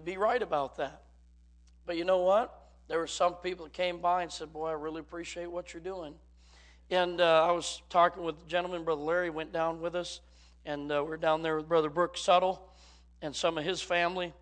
you'd 0.00 0.06
be 0.06 0.16
right 0.16 0.42
about 0.42 0.78
that. 0.78 1.02
But 1.84 1.98
you 1.98 2.04
know 2.04 2.20
what? 2.20 2.68
There 2.88 2.98
were 2.98 3.06
some 3.06 3.34
people 3.34 3.66
that 3.66 3.74
came 3.74 4.00
by 4.00 4.22
and 4.22 4.32
said, 4.32 4.50
Boy, 4.50 4.68
I 4.68 4.72
really 4.72 5.00
appreciate 5.00 5.50
what 5.50 5.74
you're 5.74 5.82
doing. 5.82 6.14
And 6.90 7.20
uh, 7.20 7.46
I 7.46 7.52
was 7.52 7.82
talking 7.90 8.24
with 8.24 8.38
the 8.38 8.46
gentleman, 8.46 8.82
Brother 8.82 9.02
Larry 9.02 9.28
went 9.28 9.52
down 9.52 9.82
with 9.82 9.94
us, 9.94 10.20
and 10.64 10.90
uh, 10.90 11.04
we 11.04 11.12
are 11.12 11.18
down 11.18 11.42
there 11.42 11.56
with 11.58 11.68
Brother 11.68 11.90
Brooke 11.90 12.16
Suttle 12.16 12.60
and 13.20 13.36
some 13.36 13.58
of 13.58 13.64
his 13.64 13.82
family. 13.82 14.32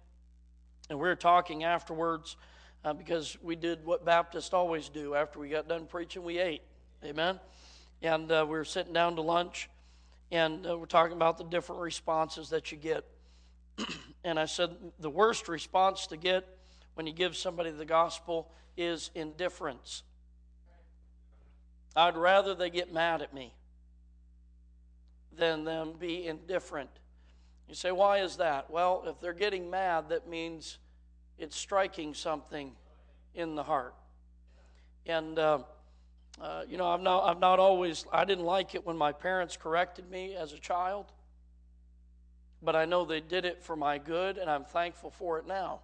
And 0.91 0.99
we 1.01 1.09
were 1.09 1.17
talking 1.17 1.65
afterwards 1.65 2.37
uh, 2.85 2.93
because 2.93 3.37
we 3.43 3.57
did 3.57 3.85
what 3.85 4.05
Baptists 4.05 4.55
always 4.55 4.89
do. 4.89 5.17
After 5.17 5.41
we 5.41 5.49
got 5.49 5.69
done 5.69 5.87
preaching, 5.87 6.23
we 6.23 6.39
ate. 6.39 6.63
Amen. 7.05 7.41
And 8.01 8.31
uh, 8.31 8.47
we 8.47 8.53
were 8.53 8.65
sitting 8.65 8.93
down 8.93 9.17
to 9.17 9.23
lunch, 9.23 9.69
and 10.31 10.65
uh, 10.65 10.79
we're 10.79 10.87
talking 10.87 11.17
about 11.17 11.37
the 11.37 11.45
different 11.45 11.83
responses 11.83 12.49
that 12.51 12.71
you 12.71 12.79
get. 12.79 13.05
And 14.25 14.39
I 14.39 14.47
said, 14.47 14.71
the 14.99 15.11
worst 15.11 15.49
response 15.49 16.07
to 16.09 16.17
get 16.17 16.47
when 16.95 17.07
you 17.07 17.13
give 17.13 17.37
somebody 17.37 17.71
the 17.71 17.85
gospel 17.85 18.51
is 18.77 19.11
indifference. 19.15 20.03
I'd 21.97 22.17
rather 22.17 22.55
they 22.55 22.71
get 22.71 22.93
mad 22.93 23.23
at 23.23 23.35
me 23.35 23.55
than 25.37 25.65
them 25.65 25.95
be 25.99 26.27
indifferent. 26.27 26.91
You 27.69 27.75
say, 27.75 27.93
why 27.93 28.19
is 28.19 28.37
that? 28.37 28.71
Well, 28.71 29.05
if 29.07 29.21
they're 29.21 29.33
getting 29.33 29.71
mad, 29.71 30.09
that 30.09 30.29
means 30.29 30.79
it's 31.39 31.57
striking 31.57 32.15
something 32.15 32.73
in 33.35 33.55
the 33.55 33.63
heart. 33.63 33.95
And, 35.07 35.39
uh, 35.39 35.61
uh, 36.41 36.63
you 36.69 36.77
know, 36.77 36.87
I'm 36.87 37.03
not, 37.03 37.25
I'm 37.29 37.41
not 37.41 37.59
always, 37.59 38.05
I 38.13 38.25
didn't 38.25 38.45
like 38.45 38.75
it 38.75 38.87
when 38.87 38.97
my 38.97 39.13
parents 39.13 39.57
corrected 39.57 40.11
me 40.11 40.35
as 40.35 40.53
a 40.53 40.59
child, 40.59 41.07
but 42.63 42.75
I 42.75 42.85
know 42.85 43.05
they 43.05 43.21
did 43.21 43.45
it 43.45 43.63
for 43.63 43.77
my 43.77 43.99
good, 43.99 44.39
and 44.39 44.51
I'm 44.51 44.65
thankful 44.65 45.11
for 45.11 45.39
it 45.39 45.47
now. 45.47 45.81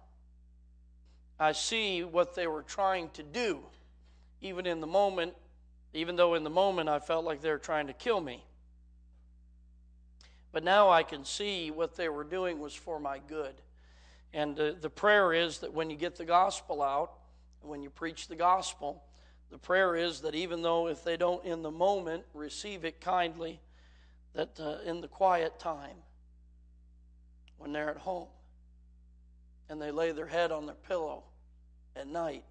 I 1.39 1.51
see 1.51 2.03
what 2.03 2.35
they 2.35 2.47
were 2.47 2.63
trying 2.63 3.09
to 3.11 3.23
do, 3.23 3.59
even 4.41 4.65
in 4.65 4.79
the 4.79 4.87
moment, 4.87 5.33
even 5.93 6.15
though 6.15 6.33
in 6.35 6.43
the 6.43 6.49
moment 6.49 6.89
I 6.89 6.99
felt 6.99 7.25
like 7.25 7.41
they 7.41 7.49
were 7.49 7.57
trying 7.57 7.87
to 7.87 7.93
kill 7.93 8.21
me. 8.21 8.43
But 10.51 10.63
now 10.63 10.89
I 10.89 11.03
can 11.03 11.25
see 11.25 11.71
what 11.71 11.95
they 11.95 12.07
were 12.07 12.23
doing 12.23 12.59
was 12.59 12.73
for 12.73 12.99
my 12.99 13.19
good. 13.19 13.55
And 14.33 14.59
uh, 14.59 14.73
the 14.79 14.89
prayer 14.89 15.33
is 15.33 15.59
that 15.59 15.73
when 15.73 15.89
you 15.89 15.97
get 15.97 16.15
the 16.15 16.25
gospel 16.25 16.81
out, 16.81 17.11
when 17.61 17.81
you 17.81 17.89
preach 17.89 18.27
the 18.27 18.35
gospel, 18.35 19.03
the 19.49 19.57
prayer 19.57 19.95
is 19.95 20.21
that 20.21 20.35
even 20.35 20.61
though 20.61 20.87
if 20.87 21.03
they 21.03 21.17
don't 21.17 21.43
in 21.45 21.61
the 21.61 21.71
moment 21.71 22.23
receive 22.33 22.85
it 22.85 23.01
kindly, 23.01 23.59
that 24.33 24.59
uh, 24.59 24.77
in 24.85 25.01
the 25.01 25.07
quiet 25.07 25.59
time, 25.59 25.97
when 27.57 27.71
they're 27.71 27.89
at 27.89 27.97
home 27.97 28.27
and 29.69 29.81
they 29.81 29.91
lay 29.91 30.11
their 30.11 30.27
head 30.27 30.51
on 30.51 30.65
their 30.65 30.75
pillow 30.75 31.23
at 31.95 32.07
night, 32.07 32.43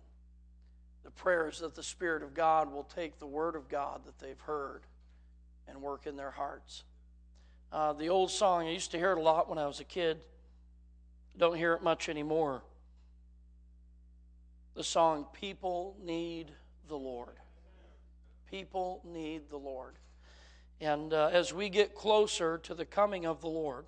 the 1.05 1.11
prayer 1.11 1.49
is 1.49 1.59
that 1.61 1.75
the 1.75 1.83
Spirit 1.83 2.23
of 2.23 2.35
God 2.35 2.73
will 2.73 2.85
take 2.85 3.19
the 3.19 3.27
Word 3.27 3.57
of 3.57 3.69
God 3.69 4.03
that 4.07 4.19
they've 4.19 4.41
heard 4.41 4.83
and 5.69 5.81
work 5.83 6.07
in 6.07 6.17
their 6.17 6.31
hearts. 6.31 6.85
Uh, 7.71 7.93
the 7.93 8.09
old 8.09 8.31
song, 8.31 8.67
I 8.67 8.71
used 8.71 8.91
to 8.93 8.99
hear 8.99 9.13
it 9.13 9.19
a 9.19 9.23
lot 9.23 9.49
when 9.49 9.59
I 9.59 9.67
was 9.67 9.81
a 9.81 9.85
kid. 9.85 10.19
Don't 11.37 11.57
hear 11.57 11.75
it 11.75 11.83
much 11.83 12.09
anymore. 12.09 12.63
The 14.75 14.85
song, 14.85 15.27
People 15.33 15.97
Need 16.03 16.53
the 16.89 16.97
Lord. 16.97 17.37
People 18.51 19.01
need 19.05 19.51
the 19.51 19.57
Lord. 19.57 19.95
And 20.81 21.13
uh, 21.13 21.31
as 21.33 21.53
we 21.53 21.69
get 21.69 21.95
closer 21.95 22.59
to 22.59 22.75
the 22.75 22.85
coming 22.85 23.27
of 23.27 23.41
the 23.41 23.49
Lord, 23.49 23.87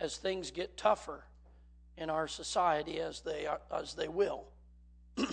as 0.00 0.16
things 0.16 0.50
get 0.50 0.76
tougher 0.76 1.24
in 1.96 2.10
our 2.10 2.26
society, 2.26 3.00
as 3.00 3.20
they, 3.20 3.46
are, 3.46 3.60
as 3.70 3.94
they 3.94 4.08
will, 4.08 4.44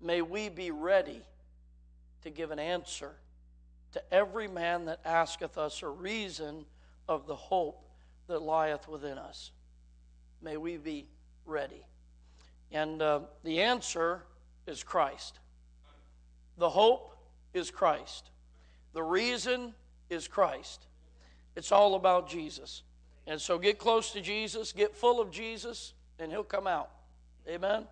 may 0.00 0.22
we 0.22 0.48
be 0.48 0.70
ready 0.70 1.20
to 2.22 2.30
give 2.30 2.50
an 2.50 2.58
answer 2.58 3.12
to 3.92 4.02
every 4.12 4.48
man 4.48 4.86
that 4.86 5.00
asketh 5.04 5.58
us 5.58 5.82
a 5.82 5.88
reason 5.88 6.64
of 7.08 7.26
the 7.26 7.36
hope 7.36 7.84
that 8.26 8.40
lieth 8.40 8.88
within 8.88 9.18
us. 9.18 9.50
May 10.40 10.56
we 10.56 10.78
be 10.78 11.06
ready. 11.44 11.84
And 12.70 13.02
uh, 13.02 13.20
the 13.44 13.60
answer 13.60 14.22
is 14.66 14.82
Christ. 14.82 15.38
The 16.56 16.70
hope 16.70 17.14
is 17.52 17.70
Christ. 17.70 18.30
The 18.94 19.02
reason 19.02 19.74
is 20.08 20.26
Christ. 20.26 20.86
It's 21.56 21.72
all 21.72 21.94
about 21.94 22.28
Jesus. 22.28 22.82
And 23.26 23.40
so 23.40 23.58
get 23.58 23.78
close 23.78 24.12
to 24.12 24.20
Jesus, 24.20 24.72
get 24.72 24.96
full 24.96 25.20
of 25.20 25.30
Jesus, 25.30 25.94
and 26.18 26.30
He'll 26.30 26.44
come 26.44 26.66
out. 26.66 26.90
Amen? 27.48 27.86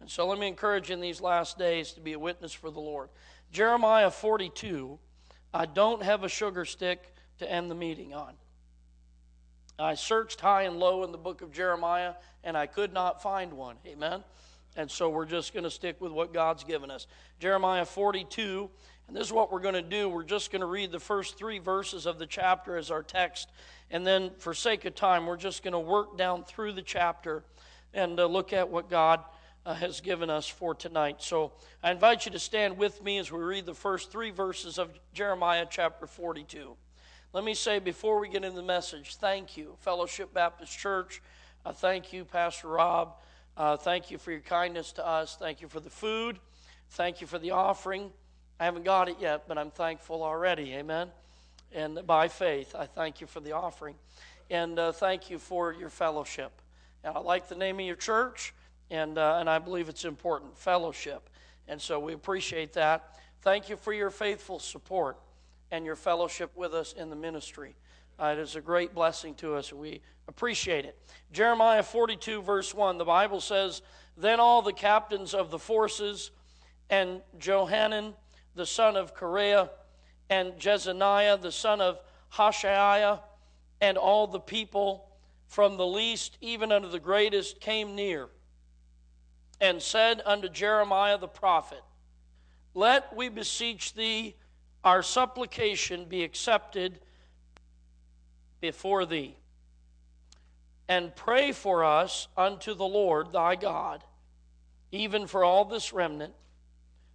And 0.00 0.10
so 0.10 0.26
let 0.26 0.38
me 0.38 0.48
encourage 0.48 0.88
you 0.88 0.94
in 0.94 1.00
these 1.00 1.20
last 1.20 1.58
days 1.58 1.92
to 1.92 2.00
be 2.00 2.14
a 2.14 2.18
witness 2.18 2.52
for 2.52 2.70
the 2.70 2.80
Lord. 2.80 3.10
Jeremiah 3.52 4.10
42, 4.10 4.98
I 5.52 5.66
don't 5.66 6.02
have 6.02 6.24
a 6.24 6.28
sugar 6.28 6.64
stick 6.64 7.14
to 7.38 7.50
end 7.50 7.70
the 7.70 7.74
meeting 7.74 8.14
on. 8.14 8.34
I 9.78 9.94
searched 9.94 10.40
high 10.40 10.62
and 10.62 10.78
low 10.78 11.04
in 11.04 11.12
the 11.12 11.18
book 11.18 11.42
of 11.42 11.52
Jeremiah 11.52 12.14
and 12.44 12.56
I 12.56 12.66
could 12.66 12.92
not 12.92 13.22
find 13.22 13.54
one. 13.54 13.76
Amen. 13.86 14.22
And 14.76 14.90
so 14.90 15.08
we're 15.10 15.26
just 15.26 15.52
going 15.52 15.64
to 15.64 15.70
stick 15.70 16.00
with 16.00 16.12
what 16.12 16.32
God's 16.32 16.64
given 16.64 16.90
us. 16.90 17.06
Jeremiah 17.38 17.84
42, 17.84 18.70
and 19.08 19.16
this 19.16 19.26
is 19.26 19.32
what 19.32 19.50
we're 19.50 19.60
going 19.60 19.74
to 19.74 19.82
do. 19.82 20.08
We're 20.08 20.22
just 20.22 20.52
going 20.52 20.60
to 20.60 20.66
read 20.66 20.92
the 20.92 21.00
first 21.00 21.36
three 21.36 21.58
verses 21.58 22.06
of 22.06 22.18
the 22.18 22.26
chapter 22.26 22.76
as 22.76 22.90
our 22.90 23.02
text. 23.02 23.48
And 23.90 24.06
then, 24.06 24.30
for 24.38 24.54
sake 24.54 24.84
of 24.84 24.94
time, 24.94 25.26
we're 25.26 25.36
just 25.36 25.64
going 25.64 25.72
to 25.72 25.80
work 25.80 26.16
down 26.16 26.44
through 26.44 26.72
the 26.72 26.82
chapter 26.82 27.42
and 27.92 28.20
uh, 28.20 28.26
look 28.26 28.52
at 28.52 28.68
what 28.68 28.88
God 28.88 29.24
uh, 29.66 29.74
has 29.74 30.00
given 30.00 30.30
us 30.30 30.46
for 30.46 30.74
tonight. 30.74 31.16
So 31.18 31.52
I 31.82 31.90
invite 31.90 32.24
you 32.24 32.32
to 32.32 32.38
stand 32.38 32.78
with 32.78 33.02
me 33.02 33.18
as 33.18 33.30
we 33.32 33.40
read 33.40 33.66
the 33.66 33.74
first 33.74 34.10
three 34.10 34.30
verses 34.30 34.78
of 34.78 34.90
Jeremiah 35.12 35.66
chapter 35.68 36.06
42. 36.06 36.76
Let 37.32 37.44
me 37.44 37.54
say 37.54 37.78
before 37.78 38.18
we 38.18 38.28
get 38.28 38.44
into 38.44 38.56
the 38.56 38.62
message, 38.62 39.16
thank 39.16 39.56
you, 39.56 39.76
Fellowship 39.80 40.32
Baptist 40.32 40.76
Church. 40.76 41.22
I 41.64 41.72
thank 41.72 42.12
you, 42.12 42.24
Pastor 42.24 42.68
Rob. 42.68 43.14
Uh, 43.60 43.76
thank 43.76 44.10
you 44.10 44.16
for 44.16 44.30
your 44.30 44.40
kindness 44.40 44.90
to 44.92 45.06
us. 45.06 45.36
Thank 45.38 45.60
you 45.60 45.68
for 45.68 45.80
the 45.80 45.90
food. 45.90 46.38
Thank 46.92 47.20
you 47.20 47.26
for 47.26 47.38
the 47.38 47.50
offering. 47.50 48.10
I 48.58 48.64
haven't 48.64 48.86
got 48.86 49.10
it 49.10 49.16
yet, 49.20 49.46
but 49.46 49.58
I'm 49.58 49.70
thankful 49.70 50.22
already. 50.22 50.72
Amen. 50.72 51.08
And 51.70 52.06
by 52.06 52.28
faith, 52.28 52.74
I 52.74 52.86
thank 52.86 53.20
you 53.20 53.26
for 53.26 53.40
the 53.40 53.52
offering. 53.52 53.96
And 54.48 54.78
uh, 54.78 54.92
thank 54.92 55.28
you 55.28 55.38
for 55.38 55.74
your 55.74 55.90
fellowship. 55.90 56.52
And 57.04 57.14
I 57.14 57.20
like 57.20 57.50
the 57.50 57.54
name 57.54 57.78
of 57.78 57.84
your 57.84 57.96
church, 57.96 58.54
and, 58.90 59.18
uh, 59.18 59.36
and 59.38 59.50
I 59.50 59.58
believe 59.58 59.90
it's 59.90 60.06
important 60.06 60.56
fellowship. 60.56 61.28
And 61.68 61.78
so 61.78 62.00
we 62.00 62.14
appreciate 62.14 62.72
that. 62.72 63.18
Thank 63.42 63.68
you 63.68 63.76
for 63.76 63.92
your 63.92 64.08
faithful 64.08 64.58
support 64.58 65.18
and 65.70 65.84
your 65.84 65.96
fellowship 65.96 66.50
with 66.56 66.72
us 66.72 66.94
in 66.94 67.10
the 67.10 67.16
ministry. 67.16 67.74
Uh, 68.20 68.34
it 68.36 68.38
is 68.38 68.54
a 68.54 68.60
great 68.60 68.94
blessing 68.94 69.34
to 69.34 69.54
us, 69.54 69.72
we 69.72 70.02
appreciate 70.28 70.84
it. 70.84 70.98
Jeremiah 71.32 71.82
42, 71.82 72.42
verse 72.42 72.74
1, 72.74 72.98
the 72.98 73.04
Bible 73.04 73.40
says, 73.40 73.80
Then 74.14 74.38
all 74.38 74.60
the 74.60 74.74
captains 74.74 75.32
of 75.32 75.50
the 75.50 75.58
forces, 75.58 76.30
and 76.90 77.22
Johanan, 77.38 78.12
the 78.54 78.66
son 78.66 78.98
of 78.98 79.14
Kareah, 79.14 79.70
and 80.28 80.52
Jezaniah, 80.58 81.40
the 81.40 81.50
son 81.50 81.80
of 81.80 81.98
Hoshaiah, 82.34 83.20
and 83.80 83.96
all 83.96 84.26
the 84.26 84.38
people, 84.38 85.08
from 85.46 85.78
the 85.78 85.86
least 85.86 86.36
even 86.42 86.72
unto 86.72 86.90
the 86.90 87.00
greatest, 87.00 87.58
came 87.58 87.94
near, 87.94 88.28
and 89.62 89.80
said 89.80 90.20
unto 90.26 90.50
Jeremiah 90.50 91.16
the 91.16 91.26
prophet, 91.26 91.80
Let 92.74 93.16
we 93.16 93.30
beseech 93.30 93.94
thee 93.94 94.36
our 94.84 95.02
supplication 95.02 96.04
be 96.04 96.22
accepted 96.22 97.00
before 98.60 99.06
thee. 99.06 99.36
And 100.88 101.14
pray 101.14 101.52
for 101.52 101.84
us 101.84 102.28
unto 102.36 102.74
the 102.74 102.84
Lord 102.84 103.32
thy 103.32 103.54
God, 103.56 104.02
even 104.90 105.26
for 105.26 105.44
all 105.44 105.64
this 105.64 105.92
remnant. 105.92 106.34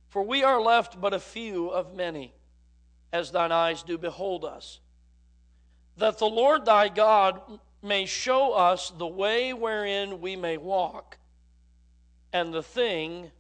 For 0.10 0.24
we 0.24 0.44
are 0.44 0.62
left 0.62 1.00
but 1.00 1.14
a 1.14 1.20
few 1.20 1.68
of 1.68 1.94
many, 1.94 2.34
as 3.12 3.32
thine 3.32 3.52
eyes 3.52 3.84
do 3.84 3.98
behold 3.98 4.46
us. 4.46 4.80
That 5.98 6.20
the 6.20 6.26
Lord 6.26 6.66
thy 6.66 6.88
God 6.88 7.42
may 7.82 8.06
show 8.06 8.54
us 8.54 8.92
the 8.98 9.08
way 9.08 9.54
wherein 9.54 10.22
we 10.22 10.36
may 10.36 10.58
walk, 10.58 11.18
and 12.34 12.54
the 12.54 12.64
thing 12.64 13.32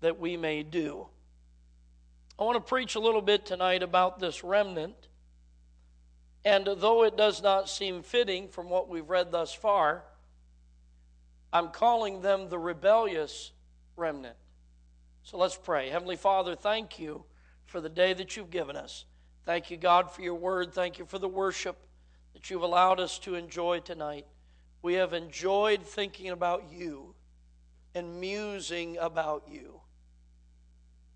that 0.00 0.18
we 0.18 0.36
may 0.36 0.62
do. 0.62 1.06
I 2.38 2.44
want 2.44 2.56
to 2.56 2.60
preach 2.60 2.94
a 2.94 3.00
little 3.00 3.22
bit 3.22 3.46
tonight 3.46 3.82
about 3.82 4.18
this 4.18 4.42
remnant. 4.42 5.08
And 6.44 6.66
though 6.66 7.04
it 7.04 7.16
does 7.16 7.42
not 7.42 7.68
seem 7.68 8.02
fitting 8.02 8.48
from 8.48 8.68
what 8.68 8.88
we've 8.88 9.08
read 9.08 9.32
thus 9.32 9.52
far, 9.52 10.04
I'm 11.52 11.68
calling 11.68 12.20
them 12.20 12.48
the 12.48 12.58
rebellious 12.58 13.52
remnant. 13.96 14.36
So 15.22 15.38
let's 15.38 15.56
pray. 15.56 15.88
Heavenly 15.88 16.16
Father, 16.16 16.54
thank 16.54 16.98
you 16.98 17.24
for 17.64 17.80
the 17.80 17.88
day 17.88 18.12
that 18.12 18.36
you've 18.36 18.50
given 18.50 18.76
us. 18.76 19.06
Thank 19.46 19.70
you, 19.70 19.76
God, 19.76 20.10
for 20.10 20.20
your 20.22 20.34
word. 20.34 20.72
Thank 20.72 20.98
you 20.98 21.06
for 21.06 21.18
the 21.18 21.28
worship 21.28 21.76
that 22.34 22.50
you've 22.50 22.62
allowed 22.62 23.00
us 23.00 23.18
to 23.20 23.36
enjoy 23.36 23.80
tonight. 23.80 24.26
We 24.82 24.94
have 24.94 25.14
enjoyed 25.14 25.82
thinking 25.82 26.28
about 26.28 26.64
you 26.70 27.14
and 27.94 28.20
musing 28.20 28.98
about 28.98 29.44
you 29.48 29.80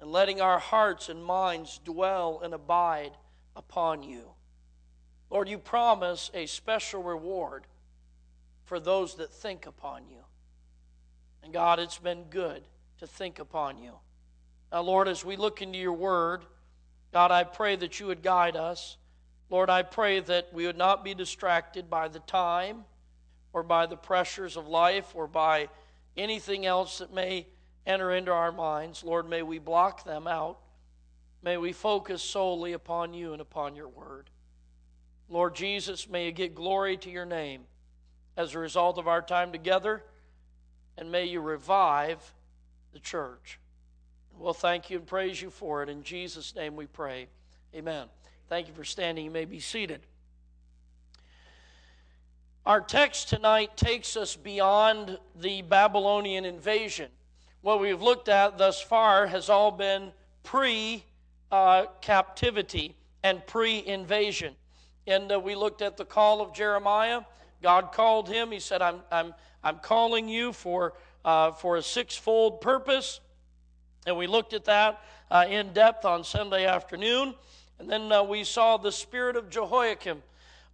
and 0.00 0.10
letting 0.10 0.40
our 0.40 0.58
hearts 0.58 1.08
and 1.08 1.22
minds 1.22 1.80
dwell 1.84 2.40
and 2.42 2.54
abide 2.54 3.12
upon 3.56 4.02
you. 4.02 4.30
Lord, 5.30 5.48
you 5.48 5.58
promise 5.58 6.30
a 6.34 6.46
special 6.46 7.02
reward 7.02 7.66
for 8.64 8.80
those 8.80 9.16
that 9.16 9.32
think 9.32 9.66
upon 9.66 10.08
you. 10.08 10.24
And 11.42 11.52
God, 11.52 11.78
it's 11.78 11.98
been 11.98 12.24
good 12.24 12.62
to 12.98 13.06
think 13.06 13.38
upon 13.38 13.78
you. 13.78 13.92
Now, 14.72 14.82
Lord, 14.82 15.08
as 15.08 15.24
we 15.24 15.36
look 15.36 15.62
into 15.62 15.78
your 15.78 15.92
word, 15.92 16.44
God, 17.12 17.30
I 17.30 17.44
pray 17.44 17.76
that 17.76 18.00
you 18.00 18.06
would 18.06 18.22
guide 18.22 18.56
us. 18.56 18.96
Lord, 19.50 19.70
I 19.70 19.82
pray 19.82 20.20
that 20.20 20.52
we 20.52 20.66
would 20.66 20.76
not 20.76 21.04
be 21.04 21.14
distracted 21.14 21.88
by 21.88 22.08
the 22.08 22.20
time 22.20 22.84
or 23.52 23.62
by 23.62 23.86
the 23.86 23.96
pressures 23.96 24.56
of 24.56 24.68
life 24.68 25.12
or 25.14 25.26
by 25.26 25.68
anything 26.16 26.66
else 26.66 26.98
that 26.98 27.14
may 27.14 27.46
enter 27.86 28.12
into 28.12 28.32
our 28.32 28.52
minds. 28.52 29.02
Lord, 29.02 29.28
may 29.28 29.42
we 29.42 29.58
block 29.58 30.04
them 30.04 30.26
out. 30.26 30.58
May 31.42 31.56
we 31.56 31.72
focus 31.72 32.22
solely 32.22 32.72
upon 32.72 33.14
you 33.14 33.32
and 33.32 33.40
upon 33.40 33.74
your 33.74 33.88
word. 33.88 34.28
Lord 35.28 35.54
Jesus, 35.54 36.08
may 36.08 36.26
you 36.26 36.32
get 36.32 36.54
glory 36.54 36.96
to 36.98 37.10
your 37.10 37.26
name 37.26 37.62
as 38.36 38.54
a 38.54 38.58
result 38.58 38.98
of 38.98 39.06
our 39.06 39.20
time 39.20 39.52
together, 39.52 40.02
and 40.96 41.12
may 41.12 41.26
you 41.26 41.40
revive 41.40 42.32
the 42.92 42.98
church. 42.98 43.58
We'll 44.38 44.54
thank 44.54 44.90
you 44.90 44.98
and 44.98 45.06
praise 45.06 45.42
you 45.42 45.50
for 45.50 45.82
it. 45.82 45.88
In 45.88 46.02
Jesus' 46.02 46.54
name 46.54 46.76
we 46.76 46.86
pray. 46.86 47.26
Amen. 47.74 48.06
Thank 48.48 48.68
you 48.68 48.74
for 48.74 48.84
standing. 48.84 49.24
You 49.24 49.30
may 49.30 49.44
be 49.44 49.60
seated. 49.60 50.00
Our 52.64 52.80
text 52.80 53.28
tonight 53.28 53.76
takes 53.76 54.16
us 54.16 54.36
beyond 54.36 55.18
the 55.38 55.62
Babylonian 55.62 56.44
invasion. 56.44 57.10
What 57.62 57.80
we've 57.80 58.00
looked 58.00 58.28
at 58.28 58.56
thus 58.56 58.80
far 58.80 59.26
has 59.26 59.50
all 59.50 59.70
been 59.70 60.12
pre 60.42 61.02
uh, 61.50 61.86
captivity 62.00 62.94
and 63.22 63.44
pre 63.46 63.84
invasion. 63.84 64.54
And 65.08 65.32
uh, 65.32 65.40
we 65.40 65.54
looked 65.54 65.80
at 65.80 65.96
the 65.96 66.04
call 66.04 66.42
of 66.42 66.52
Jeremiah. 66.52 67.22
God 67.62 67.92
called 67.92 68.28
him. 68.28 68.52
He 68.52 68.60
said, 68.60 68.82
I'm, 68.82 69.00
I'm, 69.10 69.34
I'm 69.64 69.78
calling 69.78 70.28
you 70.28 70.52
for, 70.52 70.92
uh, 71.24 71.52
for 71.52 71.78
a 71.78 71.82
sixfold 71.82 72.60
purpose. 72.60 73.20
And 74.06 74.18
we 74.18 74.26
looked 74.26 74.52
at 74.52 74.66
that 74.66 75.00
uh, 75.30 75.46
in 75.48 75.72
depth 75.72 76.04
on 76.04 76.24
Sunday 76.24 76.66
afternoon. 76.66 77.34
And 77.78 77.88
then 77.88 78.12
uh, 78.12 78.22
we 78.22 78.44
saw 78.44 78.76
the 78.76 78.92
spirit 78.92 79.36
of 79.36 79.48
Jehoiakim 79.48 80.22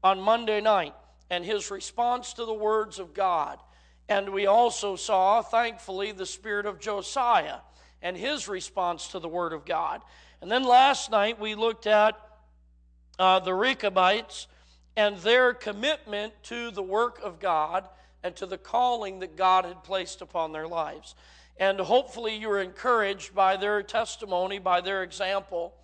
on 0.03 0.21
Monday 0.21 0.61
night 0.61 0.95
and 1.31 1.45
his 1.45 1.71
response 1.71 2.33
to 2.33 2.45
the 2.45 2.53
words 2.53 2.99
of 2.99 3.15
God. 3.15 3.61
And 4.09 4.31
we 4.31 4.47
also 4.47 4.97
saw, 4.97 5.43
thankfully, 5.43 6.11
the 6.11 6.27
spirit 6.27 6.67
of 6.67 6.81
Josiah 6.81 7.59
and 8.03 8.17
his 8.17 8.49
response 8.49 9.07
to 9.09 9.21
the 9.21 9.29
word 9.29 9.53
of 9.53 9.65
God. 9.65 10.03
And 10.43 10.51
then 10.51 10.65
last 10.65 11.13
night 11.13 11.39
we 11.39 11.55
looked 11.55 11.87
at 11.87 12.19
uh, 13.19 13.41
the 13.41 13.55
Rechabites 13.55 14.47
and 14.97 15.17
their 15.19 15.55
commitment 15.55 16.33
to 16.45 16.71
the 16.71 16.83
work 16.83 17.21
of 17.23 17.41
God 17.41 17.89
and 18.23 18.35
to 18.37 18.47
the 18.47 18.59
calling 18.59 19.21
that 19.21 19.37
God 19.37 19.65
had 19.65 19.85
placed 19.85 20.23
upon 20.23 20.53
their 20.53 20.67
lives. 20.67 21.15
And 21.57 21.79
hopefully 21.79 22.37
you're 22.37 22.61
encouraged 22.61 23.35
by 23.35 23.57
their 23.57 23.83
testimony, 23.83 24.59
by 24.59 24.81
their 24.81 25.03
example, 25.03 25.75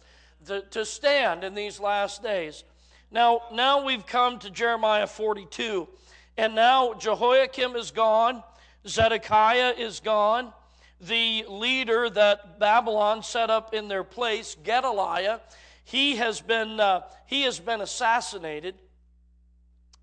to, 0.46 0.62
to 0.70 0.84
stand 0.84 1.44
in 1.44 1.54
these 1.54 1.78
last 1.78 2.22
days. 2.22 2.64
Now, 3.10 3.42
now 3.52 3.84
we've 3.84 4.06
come 4.06 4.38
to 4.40 4.50
Jeremiah 4.50 5.06
42, 5.06 5.88
and 6.36 6.54
now 6.54 6.94
Jehoiakim 6.94 7.76
is 7.76 7.90
gone, 7.90 8.42
Zedekiah 8.86 9.74
is 9.76 10.00
gone, 10.00 10.52
the 11.00 11.44
leader 11.48 12.08
that 12.10 12.58
Babylon 12.58 13.22
set 13.22 13.50
up 13.50 13.74
in 13.74 13.88
their 13.88 14.04
place, 14.04 14.56
Gedaliah, 14.62 15.40
he 15.90 16.16
has 16.16 16.40
been, 16.40 16.80
uh, 16.80 17.02
he 17.26 17.42
has 17.42 17.58
been 17.58 17.80
assassinated 17.80 18.74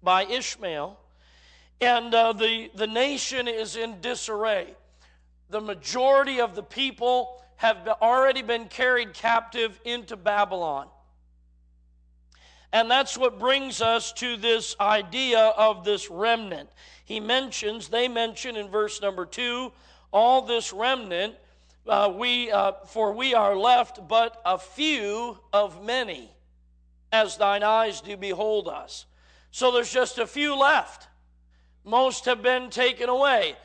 by 0.03 0.25
Ishmael, 0.25 0.99
and 1.79 2.13
uh, 2.13 2.33
the, 2.33 2.69
the 2.75 2.87
nation 2.87 3.47
is 3.47 3.75
in 3.75 4.01
disarray 4.01 4.75
the 5.49 5.61
majority 5.61 6.39
of 6.39 6.55
the 6.55 6.63
people 6.63 7.41
have 7.57 7.87
already 8.01 8.41
been 8.41 8.65
carried 8.65 9.13
captive 9.13 9.79
into 9.85 10.15
Babylon. 10.15 10.87
And 12.73 12.91
that's 12.91 13.17
what 13.17 13.39
brings 13.39 13.81
us 13.81 14.11
to 14.13 14.35
this 14.35 14.75
idea 14.79 15.39
of 15.39 15.85
this 15.85 16.09
remnant. 16.09 16.69
He 17.05 17.19
mentions, 17.19 17.87
they 17.87 18.07
mention 18.07 18.57
in 18.57 18.67
verse 18.67 19.01
number 19.01 19.25
two, 19.25 19.71
all 20.11 20.41
this 20.41 20.73
remnant, 20.73 21.35
uh, 21.87 22.13
we, 22.15 22.51
uh, 22.51 22.73
for 22.85 23.13
we 23.13 23.33
are 23.33 23.55
left 23.55 24.07
but 24.07 24.41
a 24.45 24.57
few 24.57 25.37
of 25.53 25.83
many, 25.83 26.31
as 27.11 27.37
thine 27.37 27.63
eyes 27.63 28.01
do 28.01 28.17
behold 28.17 28.67
us. 28.67 29.05
So 29.51 29.71
there's 29.71 29.91
just 29.91 30.17
a 30.17 30.27
few 30.27 30.57
left. 30.57 31.07
Most 31.83 32.25
have 32.25 32.41
been 32.41 32.69
taken 32.69 33.09
away. 33.09 33.55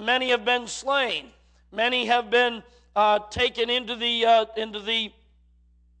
Many 0.00 0.30
have 0.30 0.44
been 0.44 0.66
slain. 0.66 1.30
Many 1.72 2.06
have 2.06 2.30
been 2.30 2.62
uh, 2.94 3.18
taken 3.30 3.68
into 3.68 3.96
the 3.96 4.24
uh, 4.24 4.46
into 4.56 4.78
the 4.78 5.10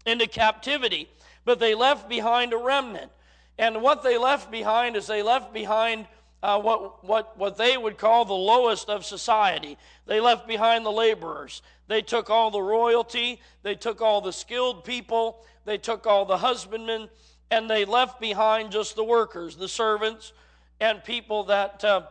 into 0.06 0.26
captivity, 0.28 1.08
but 1.44 1.58
they 1.58 1.74
left 1.74 2.08
behind 2.08 2.52
a 2.52 2.56
remnant. 2.56 3.10
And 3.58 3.82
what 3.82 4.02
they 4.02 4.18
left 4.18 4.50
behind 4.50 4.96
is 4.96 5.06
they 5.06 5.22
left 5.22 5.52
behind 5.52 6.06
uh, 6.44 6.60
what, 6.60 7.02
what, 7.02 7.38
what 7.38 7.56
they 7.56 7.74
would 7.78 7.96
call 7.96 8.26
the 8.26 8.34
lowest 8.34 8.90
of 8.90 9.02
society. 9.02 9.78
They 10.04 10.20
left 10.20 10.46
behind 10.46 10.84
the 10.84 10.92
laborers. 10.92 11.62
They 11.88 12.02
took 12.02 12.28
all 12.28 12.50
the 12.50 12.60
royalty, 12.60 13.40
they 13.62 13.74
took 13.74 14.02
all 14.02 14.20
the 14.20 14.32
skilled 14.32 14.84
people, 14.84 15.42
they 15.64 15.78
took 15.78 16.06
all 16.06 16.26
the 16.26 16.36
husbandmen, 16.36 17.08
and 17.50 17.68
they 17.68 17.86
left 17.86 18.20
behind 18.20 18.72
just 18.72 18.94
the 18.94 19.04
workers, 19.04 19.56
the 19.56 19.68
servants, 19.68 20.34
and 20.80 21.02
people 21.02 21.44
that 21.44 21.82
uh, 21.82 22.02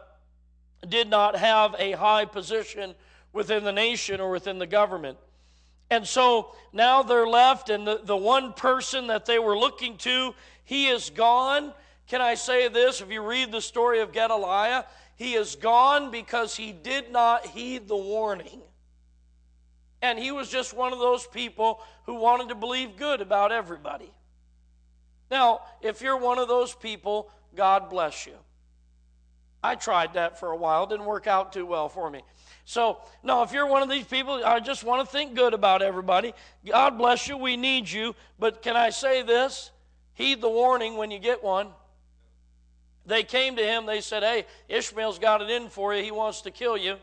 did 0.90 1.10
not 1.10 1.36
have 1.36 1.76
a 1.78 1.92
high 1.92 2.26
position 2.26 2.96
within 3.34 3.64
the 3.64 3.72
nation 3.72 4.20
or 4.20 4.32
within 4.32 4.58
the 4.58 4.66
government. 4.68 5.18
And 5.92 6.08
so 6.08 6.56
now 6.72 7.04
they're 7.04 7.28
left, 7.28 7.70
and 7.70 7.86
the, 7.86 8.02
the 8.04 8.18
one 8.18 8.54
person 8.54 9.08
that 9.08 9.28
they 9.28 9.38
were 9.38 9.58
looking 9.58 9.98
to, 9.98 10.34
he 10.66 10.88
is 10.88 11.12
gone. 11.12 11.72
Can 12.08 12.22
I 12.22 12.36
say 12.36 12.68
this? 12.68 13.02
If 13.02 13.12
you 13.12 13.22
read 13.22 13.52
the 13.52 13.62
story 13.62 14.02
of 14.02 14.12
Gedaliah, 14.12 14.86
he 15.16 15.34
is 15.34 15.56
gone 15.56 16.12
because 16.12 16.56
he 16.56 16.72
did 16.72 17.12
not 17.12 17.46
heed 17.46 17.88
the 17.88 17.98
warning. 17.98 18.62
And 20.02 20.20
he 20.20 20.32
was 20.32 20.50
just 20.50 20.74
one 20.74 20.92
of 20.92 21.00
those 21.00 21.26
people 21.26 21.82
who 22.06 22.16
wanted 22.16 22.50
to 22.50 22.56
believe 22.56 22.98
good 22.98 23.22
about 23.22 23.52
everybody. 23.52 24.12
Now, 25.32 25.62
if 25.82 26.02
you're 26.02 26.18
one 26.18 26.40
of 26.40 26.48
those 26.48 26.76
people, 26.76 27.32
God 27.56 27.90
bless 27.90 28.26
you. 28.26 28.34
I 29.64 29.76
tried 29.76 30.16
that 30.16 30.38
for 30.38 30.52
a 30.52 30.58
while, 30.58 30.86
didn't 30.86 31.06
work 31.06 31.26
out 31.26 31.54
too 31.54 31.66
well 31.66 31.88
for 31.88 32.10
me. 32.10 32.22
So, 32.66 33.00
no, 33.24 33.44
if 33.44 33.54
you're 33.54 33.68
one 33.68 33.82
of 33.82 33.90
these 33.90 34.06
people, 34.06 34.44
I 34.44 34.60
just 34.60 34.84
want 34.84 35.06
to 35.06 35.12
think 35.12 35.36
good 35.36 35.54
about 35.54 35.82
everybody. 35.82 36.34
God 36.66 36.98
bless 36.98 37.28
you. 37.28 37.38
We 37.38 37.56
need 37.56 37.90
you. 37.90 38.16
But 38.40 38.62
can 38.62 38.76
I 38.76 38.90
say 38.90 39.22
this? 39.22 39.72
Heed 40.14 40.42
the 40.42 40.50
warning 40.50 40.98
when 40.98 41.12
you 41.12 41.20
get 41.20 41.44
one. 41.44 41.70
They 43.06 43.24
came 43.24 43.56
to 43.58 43.64
him, 43.66 43.86
they 43.86 44.02
said, 44.02 44.24
Hey, 44.24 44.46
Ishmael's 44.70 45.20
got 45.20 45.42
it 45.42 45.50
in 45.50 45.70
for 45.70 45.94
you. 45.94 46.04
He 46.04 46.12
wants 46.12 46.42
to 46.42 46.52
kill 46.52 46.78
you. 46.78 46.98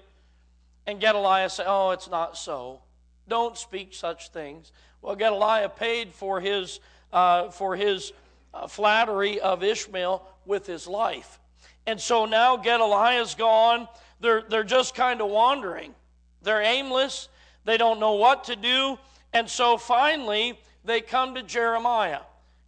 And 0.87 1.01
Gedaliah 1.01 1.51
said, 1.51 1.67
Oh, 1.69 1.91
it's 1.91 2.09
not 2.09 2.37
so. 2.37 2.81
Don't 3.29 3.57
speak 3.57 3.95
such 3.95 4.31
things. 4.31 4.73
Well, 5.03 5.15
Gedaliah 5.15 5.69
paid 5.69 6.13
for 6.15 6.41
his, 6.41 6.81
uh, 7.13 7.51
for 7.51 7.77
his 7.77 8.13
uh, 8.53 8.67
flattery 8.67 9.41
of 9.41 9.63
Ishmael 9.63 10.27
with 10.47 10.67
his 10.67 10.87
life. 10.87 11.39
And 11.87 12.01
so 12.01 12.25
now 12.25 12.57
Gedaliah's 12.57 13.35
gone. 13.35 13.89
They're, 14.21 14.43
they're 14.43 14.65
just 14.65 14.95
kind 14.95 15.21
of 15.21 15.29
wandering. 15.29 15.95
They're 16.43 16.63
aimless. 16.63 17.29
They 17.65 17.77
don't 17.77 18.01
know 18.01 18.15
what 18.15 18.45
to 18.45 18.57
do. 18.57 18.99
And 19.33 19.49
so 19.49 19.77
finally, 19.77 20.59
they 20.85 21.01
come 21.01 21.35
to 21.35 21.43
Jeremiah. 21.43 22.21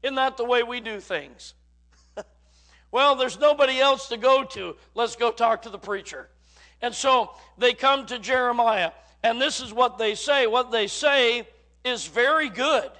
Isn't 0.03 0.17
that 0.17 0.37
the 0.37 0.45
way 0.45 0.63
we 0.63 0.81
do 0.81 1.01
things? 1.01 1.55
Well, 2.93 3.17
there's 3.17 3.39
nobody 3.39 3.81
else 3.81 4.09
to 4.09 4.17
go 4.17 4.45
to. 4.45 4.77
Let's 4.95 5.17
go 5.17 5.33
talk 5.33 5.63
to 5.63 5.71
the 5.71 5.79
preacher. 5.79 6.29
And 6.81 6.95
so 6.95 7.31
they 7.59 7.73
come 7.73 8.07
to 8.07 8.19
Jeremiah. 8.19 8.93
And 9.25 9.41
this 9.41 9.61
is 9.61 9.73
what 9.73 9.99
they 9.99 10.15
say. 10.15 10.47
What 10.47 10.71
they 10.71 10.87
say 10.87 11.49
is 11.85 12.07
very 12.07 12.49
good. 12.49 12.91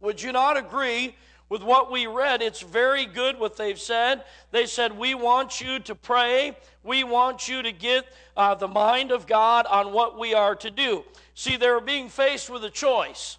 Would 0.00 0.22
you 0.22 0.32
not 0.32 0.56
agree 0.56 1.16
with 1.48 1.62
what 1.62 1.90
we 1.90 2.06
read. 2.06 2.42
It's 2.42 2.60
very 2.60 3.06
good 3.06 3.38
what 3.38 3.56
they've 3.56 3.80
said. 3.80 4.24
They 4.50 4.66
said, 4.66 4.96
We 4.96 5.14
want 5.14 5.60
you 5.60 5.78
to 5.80 5.94
pray. 5.94 6.56
We 6.82 7.04
want 7.04 7.48
you 7.48 7.62
to 7.62 7.72
get 7.72 8.06
uh, 8.36 8.54
the 8.54 8.68
mind 8.68 9.10
of 9.10 9.26
God 9.26 9.66
on 9.66 9.92
what 9.92 10.18
we 10.18 10.34
are 10.34 10.54
to 10.56 10.70
do. 10.70 11.04
See, 11.34 11.56
they're 11.56 11.80
being 11.80 12.08
faced 12.08 12.50
with 12.50 12.64
a 12.64 12.70
choice. 12.70 13.38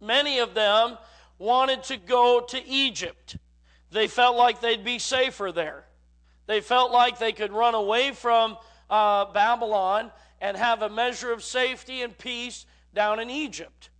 Many 0.00 0.38
of 0.38 0.54
them 0.54 0.96
wanted 1.38 1.82
to 1.84 1.96
go 1.96 2.40
to 2.48 2.66
Egypt. 2.66 3.36
They 3.90 4.06
felt 4.06 4.36
like 4.36 4.60
they'd 4.60 4.84
be 4.84 4.98
safer 4.98 5.52
there. 5.52 5.84
They 6.46 6.60
felt 6.60 6.92
like 6.92 7.18
they 7.18 7.32
could 7.32 7.52
run 7.52 7.74
away 7.74 8.12
from 8.12 8.56
uh, 8.88 9.26
Babylon 9.32 10.10
and 10.40 10.56
have 10.56 10.82
a 10.82 10.88
measure 10.88 11.32
of 11.32 11.42
safety 11.42 12.02
and 12.02 12.16
peace 12.16 12.66
down 12.94 13.20
in 13.20 13.30
Egypt. 13.30 13.90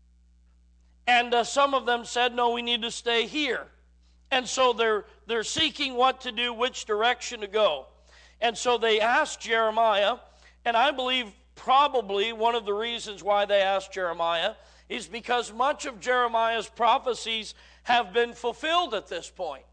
And 1.07 1.33
uh, 1.33 1.45
some 1.45 1.75
of 1.75 1.87
them 1.87 2.05
said, 2.05 2.35
no, 2.35 2.51
we 2.51 2.63
need 2.63 2.83
to 2.83 2.91
stay 2.91 3.27
here. 3.27 3.67
And 4.31 4.47
so 4.47 4.73
they're, 4.73 5.05
they're 5.27 5.43
seeking 5.43 5.95
what 5.95 6.23
to 6.23 6.33
do, 6.33 6.53
which 6.53 6.85
direction 6.85 7.41
to 7.41 7.47
go. 7.47 7.87
And 8.41 8.57
so 8.57 8.79
they 8.79 9.01
asked 9.01 9.41
Jeremiah, 9.41 10.17
and 10.65 10.77
I 10.77 10.91
believe 10.91 11.33
probably 11.55 12.33
one 12.33 12.55
of 12.55 12.65
the 12.65 12.75
reasons 12.75 13.23
why 13.23 13.47
they 13.47 13.61
asked 13.61 13.93
Jeremiah 13.93 14.55
is 14.89 15.07
because 15.07 15.53
much 15.53 15.87
of 15.87 16.01
Jeremiah's 16.01 16.69
prophecies 16.69 17.55
have 17.83 18.13
been 18.13 18.33
fulfilled 18.33 18.95
at 18.95 19.09
this 19.09 19.31
point. 19.31 19.65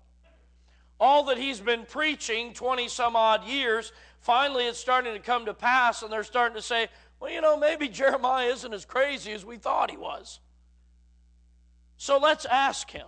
All 1.00 1.26
that 1.26 1.38
he's 1.38 1.60
been 1.60 1.86
preaching 1.86 2.54
20 2.54 2.88
some 2.88 3.16
odd 3.16 3.46
years, 3.46 3.92
finally 4.20 4.66
it's 4.66 4.80
starting 4.80 5.14
to 5.14 5.20
come 5.20 5.46
to 5.46 5.54
pass, 5.54 6.02
and 6.02 6.12
they're 6.12 6.24
starting 6.24 6.56
to 6.56 6.62
say, 6.62 6.88
well, 7.20 7.32
you 7.32 7.42
know, 7.42 7.58
maybe 7.58 7.88
Jeremiah 7.88 8.48
isn't 8.48 8.74
as 8.74 8.86
crazy 8.86 9.32
as 9.32 9.46
we 9.46 9.58
thought 9.58 9.92
he 9.92 9.98
was. 9.98 10.40
So 11.98 12.18
let's 12.18 12.46
ask 12.46 12.90
him. 12.92 13.08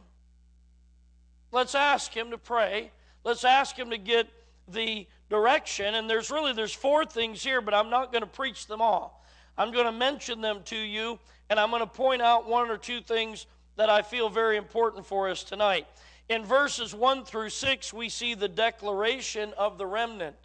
Let's 1.52 1.76
ask 1.76 2.14
him 2.14 2.32
to 2.32 2.38
pray. 2.38 2.92
Let's 3.24 3.44
ask 3.44 3.76
him 3.78 3.90
to 3.90 3.98
get 3.98 4.28
the 4.68 5.08
direction. 5.30 5.96
And 5.96 6.10
there's 6.10 6.30
really 6.32 6.54
there's 6.54 6.74
four 6.74 7.06
things 7.06 7.44
here, 7.44 7.62
but 7.62 7.74
I'm 7.74 7.90
not 7.90 8.12
going 8.12 8.22
to 8.24 8.28
preach 8.30 8.68
them 8.68 8.82
all. 8.82 9.24
I'm 9.58 9.72
going 9.72 9.86
to 9.86 9.92
mention 9.92 10.42
them 10.42 10.62
to 10.66 10.78
you, 10.78 11.20
and 11.50 11.60
I'm 11.60 11.70
going 11.70 11.82
to 11.82 11.88
point 11.88 12.22
out 12.22 12.48
one 12.48 12.70
or 12.70 12.78
two 12.78 13.02
things 13.02 13.48
that 13.76 13.90
I 13.90 14.02
feel 14.02 14.30
very 14.30 14.58
important 14.58 15.06
for 15.06 15.30
us 15.30 15.44
tonight. 15.44 15.88
In 16.30 16.44
verses 16.46 16.94
1 16.94 17.26
through 17.26 17.50
6, 17.50 17.94
we 17.94 18.10
see 18.10 18.34
the 18.34 18.50
declaration 18.50 19.54
of 19.58 19.78
the 19.78 19.86
remnant. 19.86 20.36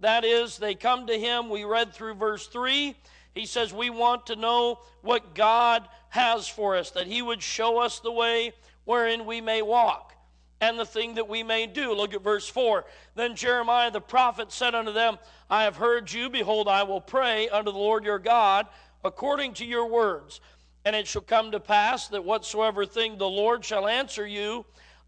That 0.00 0.24
is, 0.24 0.58
they 0.58 0.74
come 0.74 1.06
to 1.06 1.18
him. 1.18 1.48
We 1.48 1.64
read 1.64 1.94
through 1.94 2.14
verse 2.14 2.46
3. 2.48 2.94
He 3.34 3.46
says, 3.46 3.72
We 3.72 3.90
want 3.90 4.26
to 4.26 4.36
know 4.36 4.80
what 5.00 5.34
God 5.34 5.88
has 6.10 6.48
for 6.48 6.76
us, 6.76 6.90
that 6.90 7.06
he 7.06 7.22
would 7.22 7.42
show 7.42 7.78
us 7.78 8.00
the 8.00 8.12
way 8.12 8.52
wherein 8.84 9.24
we 9.24 9.40
may 9.40 9.62
walk 9.62 10.14
and 10.60 10.78
the 10.78 10.86
thing 10.86 11.14
that 11.14 11.28
we 11.28 11.42
may 11.42 11.66
do. 11.66 11.92
Look 11.92 12.14
at 12.14 12.22
verse 12.22 12.48
4. 12.48 12.84
Then 13.14 13.36
Jeremiah 13.36 13.90
the 13.90 14.00
prophet 14.00 14.52
said 14.52 14.74
unto 14.74 14.92
them, 14.92 15.18
I 15.50 15.64
have 15.64 15.76
heard 15.76 16.10
you. 16.10 16.30
Behold, 16.30 16.68
I 16.68 16.82
will 16.82 17.00
pray 17.00 17.48
unto 17.48 17.72
the 17.72 17.78
Lord 17.78 18.04
your 18.04 18.18
God 18.18 18.66
according 19.04 19.54
to 19.54 19.64
your 19.64 19.86
words. 19.86 20.40
And 20.84 20.94
it 20.94 21.06
shall 21.06 21.22
come 21.22 21.50
to 21.50 21.60
pass 21.60 22.08
that 22.08 22.24
whatsoever 22.24 22.86
thing 22.86 23.18
the 23.18 23.28
Lord 23.28 23.64
shall 23.64 23.88
answer 23.88 24.26
you, 24.26 24.64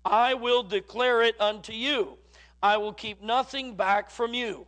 I 0.09 0.35
will 0.35 0.63
declare 0.63 1.23
it 1.23 1.41
unto 1.41 1.73
you. 1.73 2.17
I 2.63 2.79
will 2.79 2.93
keep 2.93 3.23
nothing 3.23 3.77
back 3.77 4.11
from 4.11 4.35
you. 4.35 4.67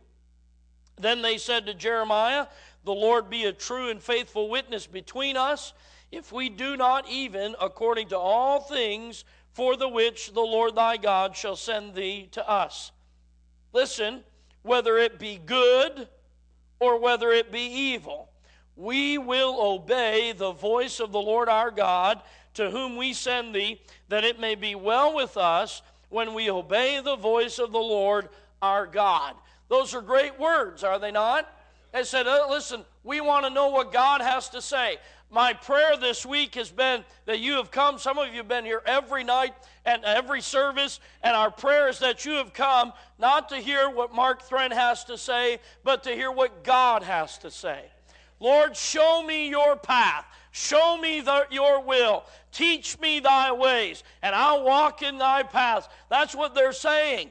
Then 0.99 1.21
they 1.21 1.37
said 1.37 1.65
to 1.65 1.73
Jeremiah, 1.73 2.47
The 2.85 2.93
Lord 2.93 3.29
be 3.29 3.45
a 3.45 3.53
true 3.53 3.89
and 3.89 4.01
faithful 4.01 4.49
witness 4.49 4.85
between 4.85 5.35
us, 5.35 5.73
if 6.11 6.31
we 6.31 6.49
do 6.49 6.77
not 6.77 7.09
even 7.09 7.55
according 7.59 8.09
to 8.09 8.17
all 8.17 8.61
things 8.61 9.23
for 9.53 9.75
the 9.75 9.87
which 9.87 10.33
the 10.33 10.41
Lord 10.41 10.75
thy 10.75 10.97
God 10.97 11.35
shall 11.35 11.55
send 11.55 11.95
thee 11.95 12.29
to 12.31 12.47
us. 12.47 12.91
Listen, 13.73 14.23
whether 14.61 14.97
it 14.97 15.19
be 15.19 15.37
good 15.37 16.07
or 16.79 16.99
whether 16.99 17.31
it 17.31 17.51
be 17.51 17.61
evil, 17.61 18.29
we 18.75 19.17
will 19.17 19.57
obey 19.59 20.33
the 20.33 20.51
voice 20.51 20.99
of 20.99 21.11
the 21.11 21.21
Lord 21.21 21.49
our 21.49 21.71
God, 21.71 22.21
to 22.55 22.69
whom 22.69 22.95
we 22.95 23.13
send 23.13 23.55
thee, 23.55 23.81
that 24.09 24.23
it 24.23 24.39
may 24.39 24.55
be 24.55 24.75
well 24.75 25.15
with 25.15 25.37
us 25.37 25.81
when 26.09 26.33
we 26.33 26.49
obey 26.49 26.99
the 26.99 27.15
voice 27.15 27.59
of 27.59 27.71
the 27.71 27.79
Lord 27.79 28.29
our 28.61 28.85
God. 28.85 29.35
Those 29.69 29.95
are 29.95 30.01
great 30.01 30.39
words, 30.39 30.83
are 30.83 30.99
they 30.99 31.11
not? 31.11 31.47
They 31.93 32.03
said, 32.03 32.27
uh, 32.27 32.47
listen, 32.49 32.83
we 33.03 33.21
want 33.21 33.45
to 33.45 33.53
know 33.53 33.69
what 33.69 33.91
God 33.91 34.21
has 34.21 34.49
to 34.49 34.61
say 34.61 34.97
my 35.31 35.53
prayer 35.53 35.95
this 35.95 36.25
week 36.25 36.55
has 36.55 36.69
been 36.69 37.05
that 37.25 37.39
you 37.39 37.53
have 37.53 37.71
come. 37.71 37.97
Some 37.97 38.17
of 38.17 38.27
you 38.27 38.37
have 38.37 38.49
been 38.49 38.65
here 38.65 38.81
every 38.85 39.23
night 39.23 39.53
and 39.85 40.03
every 40.03 40.41
service, 40.41 40.99
and 41.23 41.35
our 41.35 41.49
prayer 41.49 41.87
is 41.87 41.99
that 41.99 42.25
you 42.25 42.33
have 42.33 42.53
come 42.53 42.91
not 43.17 43.47
to 43.49 43.55
hear 43.55 43.89
what 43.89 44.13
Mark 44.13 44.43
Thren 44.43 44.73
has 44.73 45.05
to 45.05 45.17
say, 45.17 45.59
but 45.83 46.03
to 46.03 46.13
hear 46.13 46.31
what 46.31 46.65
God 46.65 47.01
has 47.01 47.37
to 47.39 47.49
say. 47.49 47.85
Lord, 48.41 48.75
show 48.75 49.23
me 49.25 49.49
your 49.49 49.77
path. 49.77 50.25
Show 50.51 50.97
me 50.97 51.21
the, 51.21 51.47
your 51.49 51.81
will. 51.83 52.23
Teach 52.51 52.99
me 52.99 53.19
thy 53.19 53.51
ways, 53.51 54.03
and 54.21 54.35
I'll 54.35 54.63
walk 54.63 55.01
in 55.01 55.17
thy 55.17 55.43
paths. 55.43 55.87
That's 56.09 56.35
what 56.35 56.53
they're 56.53 56.73
saying. 56.73 57.29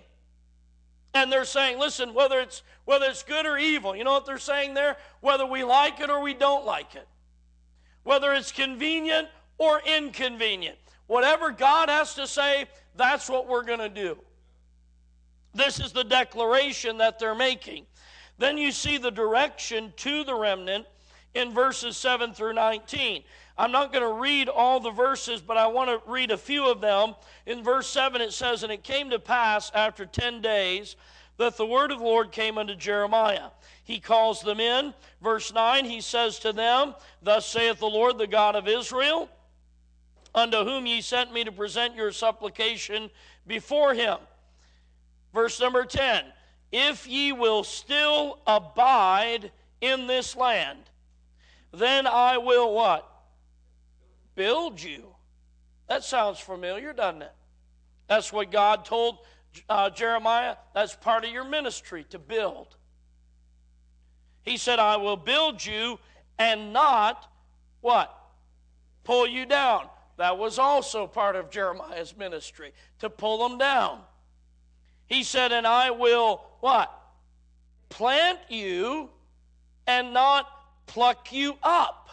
And 1.12 1.30
they're 1.30 1.44
saying, 1.44 1.78
listen, 1.78 2.14
whether 2.14 2.40
it's 2.40 2.62
whether 2.84 3.06
it's 3.06 3.22
good 3.22 3.46
or 3.46 3.58
evil, 3.58 3.94
you 3.94 4.04
know 4.04 4.12
what 4.12 4.26
they're 4.26 4.38
saying 4.38 4.74
there? 4.74 4.96
Whether 5.20 5.46
we 5.46 5.62
like 5.62 6.00
it 6.00 6.10
or 6.10 6.20
we 6.22 6.34
don't 6.34 6.64
like 6.64 6.94
it 6.94 7.06
whether 8.02 8.32
it's 8.32 8.52
convenient 8.52 9.28
or 9.58 9.80
inconvenient. 9.84 10.76
Whatever 11.06 11.50
God 11.50 11.88
has 11.88 12.14
to 12.14 12.26
say, 12.26 12.66
that's 12.96 13.28
what 13.28 13.48
we're 13.48 13.64
going 13.64 13.80
to 13.80 13.88
do. 13.88 14.18
This 15.54 15.80
is 15.80 15.92
the 15.92 16.04
declaration 16.04 16.98
that 16.98 17.18
they're 17.18 17.34
making. 17.34 17.86
Then 18.38 18.56
you 18.56 18.70
see 18.72 18.96
the 18.96 19.10
direction 19.10 19.92
to 19.98 20.24
the 20.24 20.34
remnant 20.34 20.86
in 21.34 21.52
verses 21.52 21.96
7 21.96 22.34
through 22.34 22.54
19. 22.54 23.22
I'm 23.58 23.72
not 23.72 23.92
going 23.92 24.04
to 24.04 24.20
read 24.20 24.48
all 24.48 24.80
the 24.80 24.90
verses, 24.90 25.40
but 25.40 25.56
I 25.56 25.66
want 25.66 25.90
to 25.90 26.10
read 26.10 26.30
a 26.30 26.38
few 26.38 26.70
of 26.70 26.80
them. 26.80 27.14
In 27.46 27.62
verse 27.62 27.88
7, 27.88 28.20
it 28.20 28.32
says, 28.32 28.62
And 28.62 28.72
it 28.72 28.82
came 28.82 29.10
to 29.10 29.18
pass 29.18 29.70
after 29.74 30.06
10 30.06 30.40
days 30.40 30.96
that 31.36 31.56
the 31.56 31.66
word 31.66 31.90
of 31.90 31.98
the 31.98 32.04
Lord 32.04 32.32
came 32.32 32.58
unto 32.58 32.74
Jeremiah 32.74 33.50
he 33.90 33.98
calls 33.98 34.40
them 34.40 34.60
in. 34.60 34.94
Verse 35.20 35.52
9, 35.52 35.84
he 35.84 36.00
says 36.00 36.38
to 36.40 36.52
them, 36.52 36.94
Thus 37.22 37.44
saith 37.44 37.80
the 37.80 37.86
Lord, 37.86 38.18
the 38.18 38.26
God 38.28 38.54
of 38.54 38.68
Israel, 38.68 39.28
unto 40.32 40.58
whom 40.58 40.86
ye 40.86 41.00
sent 41.00 41.32
me 41.32 41.42
to 41.42 41.50
present 41.50 41.96
your 41.96 42.12
supplication 42.12 43.10
before 43.48 43.92
him. 43.94 44.18
Verse 45.34 45.60
number 45.60 45.84
10, 45.84 46.24
If 46.70 47.08
ye 47.08 47.32
will 47.32 47.64
still 47.64 48.38
abide 48.46 49.50
in 49.80 50.06
this 50.06 50.36
land, 50.36 50.78
then 51.72 52.06
I 52.06 52.38
will 52.38 52.74
what? 52.74 53.08
Build 54.34 54.82
you. 54.82 55.14
That 55.88 56.04
sounds 56.04 56.38
familiar, 56.38 56.92
doesn't 56.92 57.22
it? 57.22 57.32
That's 58.08 58.32
what 58.32 58.50
God 58.50 58.84
told 58.84 59.18
uh, 59.68 59.90
Jeremiah. 59.90 60.56
That's 60.74 60.94
part 60.94 61.24
of 61.24 61.30
your 61.30 61.44
ministry 61.44 62.04
to 62.10 62.18
build. 62.18 62.76
He 64.42 64.56
said, 64.56 64.78
I 64.78 64.96
will 64.96 65.16
build 65.16 65.64
you 65.64 65.98
and 66.38 66.72
not 66.72 67.30
what? 67.80 68.16
Pull 69.04 69.26
you 69.26 69.46
down. 69.46 69.88
That 70.16 70.38
was 70.38 70.58
also 70.58 71.06
part 71.06 71.36
of 71.36 71.50
Jeremiah's 71.50 72.16
ministry, 72.16 72.72
to 72.98 73.08
pull 73.08 73.48
them 73.48 73.58
down. 73.58 74.00
He 75.06 75.22
said, 75.22 75.50
and 75.50 75.66
I 75.66 75.90
will 75.90 76.42
what? 76.60 76.92
Plant 77.88 78.38
you 78.48 79.10
and 79.86 80.12
not 80.12 80.46
pluck 80.90 81.32
you 81.32 81.56
up. 81.62 82.10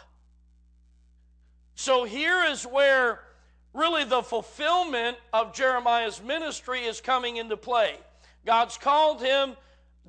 So 1.74 2.04
here 2.04 2.44
is 2.44 2.64
where 2.64 3.20
really 3.74 4.04
the 4.04 4.22
fulfillment 4.22 5.16
of 5.32 5.52
Jeremiah's 5.52 6.22
ministry 6.22 6.82
is 6.82 7.00
coming 7.00 7.38
into 7.38 7.56
play. 7.56 7.96
God's 8.46 8.78
called 8.78 9.20
him 9.20 9.56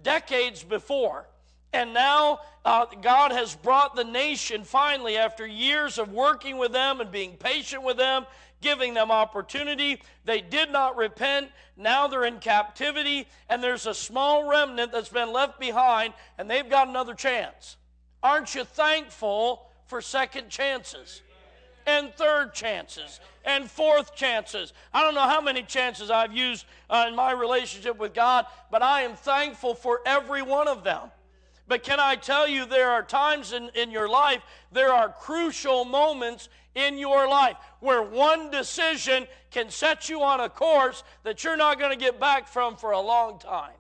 decades 0.03 0.63
before. 0.63 1.27
And 1.73 1.95
now 1.95 2.41
uh, 2.63 2.85
God 3.01 3.31
has 3.31 3.55
brought 3.55 3.95
the 3.95 4.03
nation 4.03 4.63
finally, 4.63 5.17
after 5.17 5.47
years 5.47 5.97
of 5.97 6.11
working 6.13 6.59
with 6.59 6.71
them 6.71 7.01
and 7.01 7.11
being 7.11 7.37
patient 7.37 7.83
with 7.83 7.97
them, 7.97 8.27
giving 8.61 8.93
them 8.93 9.09
opportunity. 9.09 9.99
They 10.25 10.41
did 10.41 10.71
not 10.71 10.95
repent. 10.95 11.49
Now 11.75 12.07
they're 12.07 12.25
in 12.25 12.37
captivity, 12.37 13.27
and 13.49 13.63
there's 13.63 13.87
a 13.87 13.95
small 13.95 14.47
remnant 14.47 14.91
that's 14.91 15.09
been 15.09 15.33
left 15.33 15.59
behind, 15.59 16.13
and 16.37 16.47
they've 16.47 16.69
got 16.69 16.87
another 16.87 17.15
chance. 17.15 17.77
Aren't 18.21 18.55
you 18.55 18.63
thankful 18.63 19.67
for 19.85 20.01
second 20.01 20.49
chances? 20.49 21.21
And 21.85 22.13
third 22.13 22.53
chances 22.53 23.19
and 23.45 23.69
fourth 23.69 24.15
chances. 24.15 24.73
I 24.93 25.01
don't 25.01 25.15
know 25.15 25.21
how 25.21 25.41
many 25.41 25.63
chances 25.63 26.11
I've 26.11 26.33
used 26.33 26.65
uh, 26.89 27.05
in 27.07 27.15
my 27.15 27.31
relationship 27.31 27.97
with 27.97 28.13
God, 28.13 28.45
but 28.69 28.83
I 28.83 29.01
am 29.01 29.15
thankful 29.15 29.73
for 29.73 30.01
every 30.05 30.41
one 30.41 30.67
of 30.67 30.83
them. 30.83 31.09
But 31.67 31.83
can 31.83 31.99
I 31.99 32.15
tell 32.15 32.47
you, 32.47 32.65
there 32.65 32.89
are 32.89 33.03
times 33.03 33.53
in, 33.53 33.69
in 33.75 33.91
your 33.91 34.09
life, 34.09 34.41
there 34.71 34.91
are 34.91 35.09
crucial 35.09 35.85
moments 35.85 36.49
in 36.75 36.97
your 36.97 37.27
life 37.27 37.57
where 37.79 38.01
one 38.01 38.51
decision 38.51 39.27
can 39.51 39.69
set 39.69 40.09
you 40.09 40.21
on 40.21 40.39
a 40.39 40.49
course 40.49 41.03
that 41.23 41.43
you're 41.43 41.57
not 41.57 41.79
going 41.79 41.91
to 41.91 41.97
get 41.97 42.19
back 42.19 42.47
from 42.47 42.75
for 42.75 42.91
a 42.91 42.99
long 42.99 43.39
time. 43.39 43.78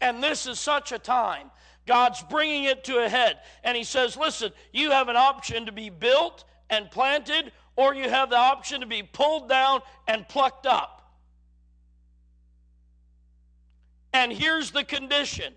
And 0.00 0.22
this 0.22 0.46
is 0.46 0.58
such 0.58 0.92
a 0.92 0.98
time. 0.98 1.50
God's 1.86 2.22
bringing 2.22 2.64
it 2.64 2.84
to 2.84 3.04
a 3.04 3.08
head. 3.08 3.38
And 3.64 3.76
He 3.76 3.84
says, 3.84 4.16
listen, 4.16 4.52
you 4.72 4.90
have 4.90 5.08
an 5.08 5.16
option 5.16 5.66
to 5.66 5.72
be 5.72 5.88
built 5.88 6.44
and 6.68 6.90
planted, 6.90 7.52
or 7.76 7.94
you 7.94 8.08
have 8.08 8.30
the 8.30 8.36
option 8.36 8.80
to 8.80 8.86
be 8.86 9.02
pulled 9.02 9.48
down 9.48 9.82
and 10.08 10.28
plucked 10.28 10.66
up. 10.66 10.96
And 14.12 14.32
here's 14.32 14.70
the 14.70 14.84
condition 14.84 15.54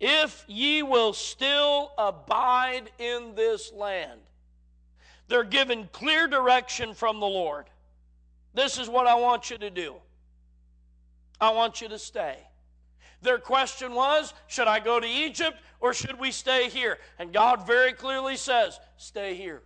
if 0.00 0.44
ye 0.46 0.82
will 0.82 1.12
still 1.12 1.90
abide 1.98 2.90
in 2.98 3.34
this 3.34 3.72
land. 3.72 4.20
They're 5.26 5.44
given 5.44 5.88
clear 5.92 6.28
direction 6.28 6.94
from 6.94 7.18
the 7.18 7.26
Lord. 7.26 7.66
This 8.54 8.78
is 8.78 8.88
what 8.88 9.06
I 9.06 9.14
want 9.14 9.50
you 9.50 9.58
to 9.58 9.70
do. 9.70 9.96
I 11.40 11.50
want 11.50 11.80
you 11.80 11.88
to 11.88 11.98
stay. 11.98 12.38
Their 13.22 13.38
question 13.38 13.94
was, 13.94 14.32
should 14.46 14.68
I 14.68 14.80
go 14.80 15.00
to 15.00 15.06
Egypt 15.06 15.58
or 15.80 15.92
should 15.92 16.18
we 16.18 16.30
stay 16.30 16.68
here? 16.68 16.98
And 17.18 17.32
God 17.32 17.66
very 17.66 17.92
clearly 17.92 18.36
says, 18.36 18.78
stay 18.96 19.34
here. 19.34 19.62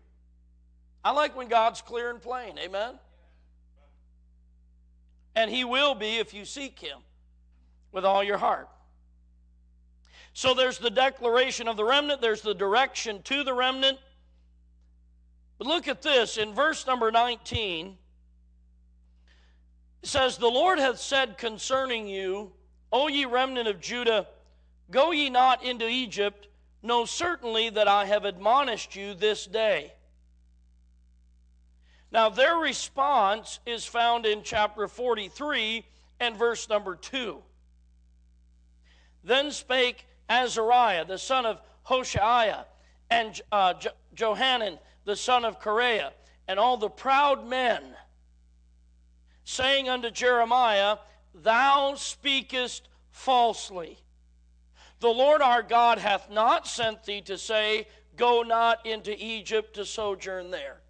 I 1.05 1.11
like 1.11 1.37
when 1.37 1.49
God's 1.49 1.83
clear 1.83 2.11
and 2.11 2.21
plain. 2.21 2.59
Amen? 2.59 2.95
And 5.35 5.51
He 5.51 5.65
will 5.65 5.95
be 5.95 6.19
if 6.19 6.33
you 6.33 6.45
seek 6.45 6.79
Him 6.79 6.99
with 7.91 8.05
all 8.05 8.23
your 8.23 8.39
heart. 8.39 8.69
So 10.35 10.55
there's 10.55 10.79
the 10.79 10.91
declaration 10.91 11.69
of 11.69 11.77
the 11.77 11.85
remnant, 11.85 12.21
there's 12.21 12.41
the 12.41 12.55
direction 12.55 13.23
to 13.25 13.45
the 13.45 13.53
remnant. 13.53 13.99
But 15.59 15.67
look 15.67 15.89
at 15.89 16.01
this 16.03 16.39
in 16.39 16.55
verse 16.55 16.87
number 16.87 17.11
19. 17.11 17.99
It 20.03 20.09
says, 20.09 20.39
The 20.39 20.49
Lord 20.49 20.79
hath 20.79 20.99
said 20.99 21.37
concerning 21.37 22.09
you, 22.09 22.53
O 22.93 23.09
ye 23.09 23.25
remnant 23.25 23.69
of 23.69 23.81
Judah, 23.81 24.27
go 24.91 25.13
ye 25.13 25.31
not 25.31 25.65
into 25.65 25.89
Egypt, 25.89 26.49
know 26.83 27.05
certainly 27.05 27.71
that 27.71 27.89
I 27.89 28.05
have 28.05 28.25
admonished 28.25 28.95
you 28.95 29.15
this 29.15 29.47
day. 29.47 29.95
Now, 32.11 32.29
their 32.29 32.57
response 32.57 33.61
is 33.65 33.87
found 33.87 34.27
in 34.27 34.43
chapter 34.43 34.87
43 34.87 35.87
and 36.21 36.37
verse 36.37 36.69
number 36.69 36.95
2. 36.95 37.43
Then 39.25 39.51
spake 39.51 40.07
Azariah, 40.29 41.07
the 41.07 41.19
son 41.19 41.47
of 41.47 41.61
Hoshaiah, 41.87 42.67
and 43.11 43.41
uh, 43.51 43.75
Johanan, 44.15 44.79
the 45.07 45.17
son 45.17 45.47
of 45.47 45.59
Kareah, 45.61 46.11
and 46.47 46.61
all 46.61 46.77
the 46.77 46.91
proud 46.91 47.47
men, 47.47 47.83
saying 49.45 49.89
unto 49.89 50.11
Jeremiah, 50.11 50.99
Thou 51.35 51.95
speakest 51.95 52.89
falsely. 53.11 53.99
The 55.01 55.09
Lord 55.09 55.43
our 55.43 55.63
God 55.63 55.99
hath 55.99 56.31
not 56.31 56.67
sent 56.67 57.05
thee 57.05 57.21
to 57.23 57.37
say, 57.37 57.87
Go 58.17 58.43
not 58.43 58.85
into 58.85 59.15
Egypt 59.19 59.75
to 59.75 59.87
sojourn 59.87 60.51
there. 60.51 60.81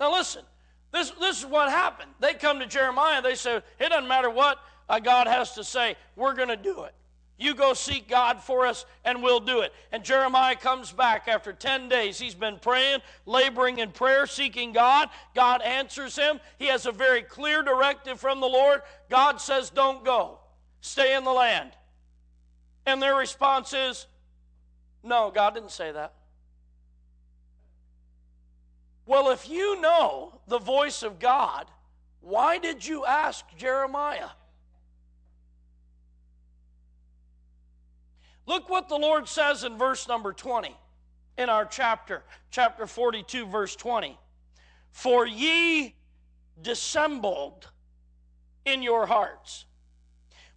Now 0.00 0.12
listen, 0.12 0.42
this, 0.90 1.10
this 1.20 1.40
is 1.40 1.46
what 1.46 1.70
happened. 1.70 2.10
They 2.18 2.34
come 2.34 2.58
to 2.58 2.66
Jeremiah, 2.66 3.22
they 3.22 3.34
say, 3.34 3.62
It 3.78 3.88
doesn't 3.90 4.08
matter 4.08 4.30
what 4.30 4.58
uh, 4.88 4.98
God 4.98 5.26
has 5.26 5.52
to 5.52 5.64
say, 5.64 5.96
we're 6.16 6.34
going 6.34 6.48
to 6.48 6.56
do 6.56 6.82
it. 6.84 6.94
You 7.38 7.54
go 7.54 7.74
seek 7.74 8.08
God 8.08 8.40
for 8.40 8.66
us, 8.66 8.84
and 9.04 9.22
we'll 9.22 9.40
do 9.40 9.60
it. 9.62 9.72
And 9.90 10.04
Jeremiah 10.04 10.54
comes 10.54 10.92
back 10.92 11.26
after 11.26 11.52
10 11.52 11.88
days. 11.88 12.18
He's 12.18 12.34
been 12.34 12.58
praying, 12.58 13.00
laboring 13.26 13.78
in 13.78 13.90
prayer, 13.90 14.26
seeking 14.26 14.72
God. 14.72 15.08
God 15.34 15.60
answers 15.62 16.14
him. 16.14 16.40
He 16.58 16.66
has 16.66 16.86
a 16.86 16.92
very 16.92 17.22
clear 17.22 17.62
directive 17.62 18.20
from 18.20 18.40
the 18.40 18.46
Lord. 18.46 18.82
God 19.10 19.40
says, 19.40 19.70
Don't 19.70 20.04
go, 20.04 20.38
stay 20.80 21.16
in 21.16 21.24
the 21.24 21.32
land. 21.32 21.72
And 22.86 23.02
their 23.02 23.16
response 23.16 23.72
is, 23.72 24.06
No, 25.02 25.32
God 25.34 25.54
didn't 25.54 25.72
say 25.72 25.90
that. 25.90 26.14
Well, 29.04 29.30
if 29.30 29.48
you 29.48 29.80
know 29.80 30.40
the 30.46 30.58
voice 30.58 31.02
of 31.02 31.18
God, 31.18 31.66
why 32.20 32.58
did 32.58 32.86
you 32.86 33.04
ask 33.04 33.44
Jeremiah? 33.56 34.28
Look 38.46 38.68
what 38.68 38.88
the 38.88 38.96
Lord 38.96 39.28
says 39.28 39.64
in 39.64 39.78
verse 39.78 40.08
number 40.08 40.32
20 40.32 40.76
in 41.38 41.48
our 41.48 41.64
chapter, 41.64 42.22
chapter 42.50 42.86
42, 42.86 43.46
verse 43.46 43.76
20. 43.76 44.18
For 44.90 45.26
ye 45.26 45.94
dissembled 46.60 47.68
in 48.64 48.82
your 48.82 49.06
hearts. 49.06 49.64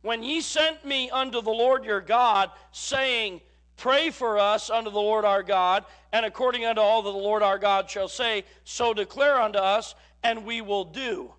When 0.02 0.24
ye 0.24 0.42
sent 0.42 0.86
me 0.86 1.10
unto 1.10 1.42
the 1.42 1.52
Lord 1.52 1.86
your 1.86 2.02
God, 2.02 2.52
saying, 2.72 3.42
Pray 3.78 4.10
for 4.10 4.40
us 4.40 4.70
unto 4.70 4.90
the 4.90 5.00
Lord 5.00 5.26
our 5.26 5.44
God, 5.44 5.84
and 6.14 6.26
according 6.26 6.66
unto 6.66 6.82
all 6.82 7.02
that 7.02 7.12
the 7.12 7.18
Lord 7.18 7.44
our 7.44 7.58
God 7.58 7.90
shall 7.90 8.08
say, 8.08 8.46
so 8.64 8.94
declare 8.94 9.42
unto 9.42 9.60
us, 9.60 9.96
and 10.24 10.46
we 10.46 10.62
will 10.62 10.86
do. 10.86 11.34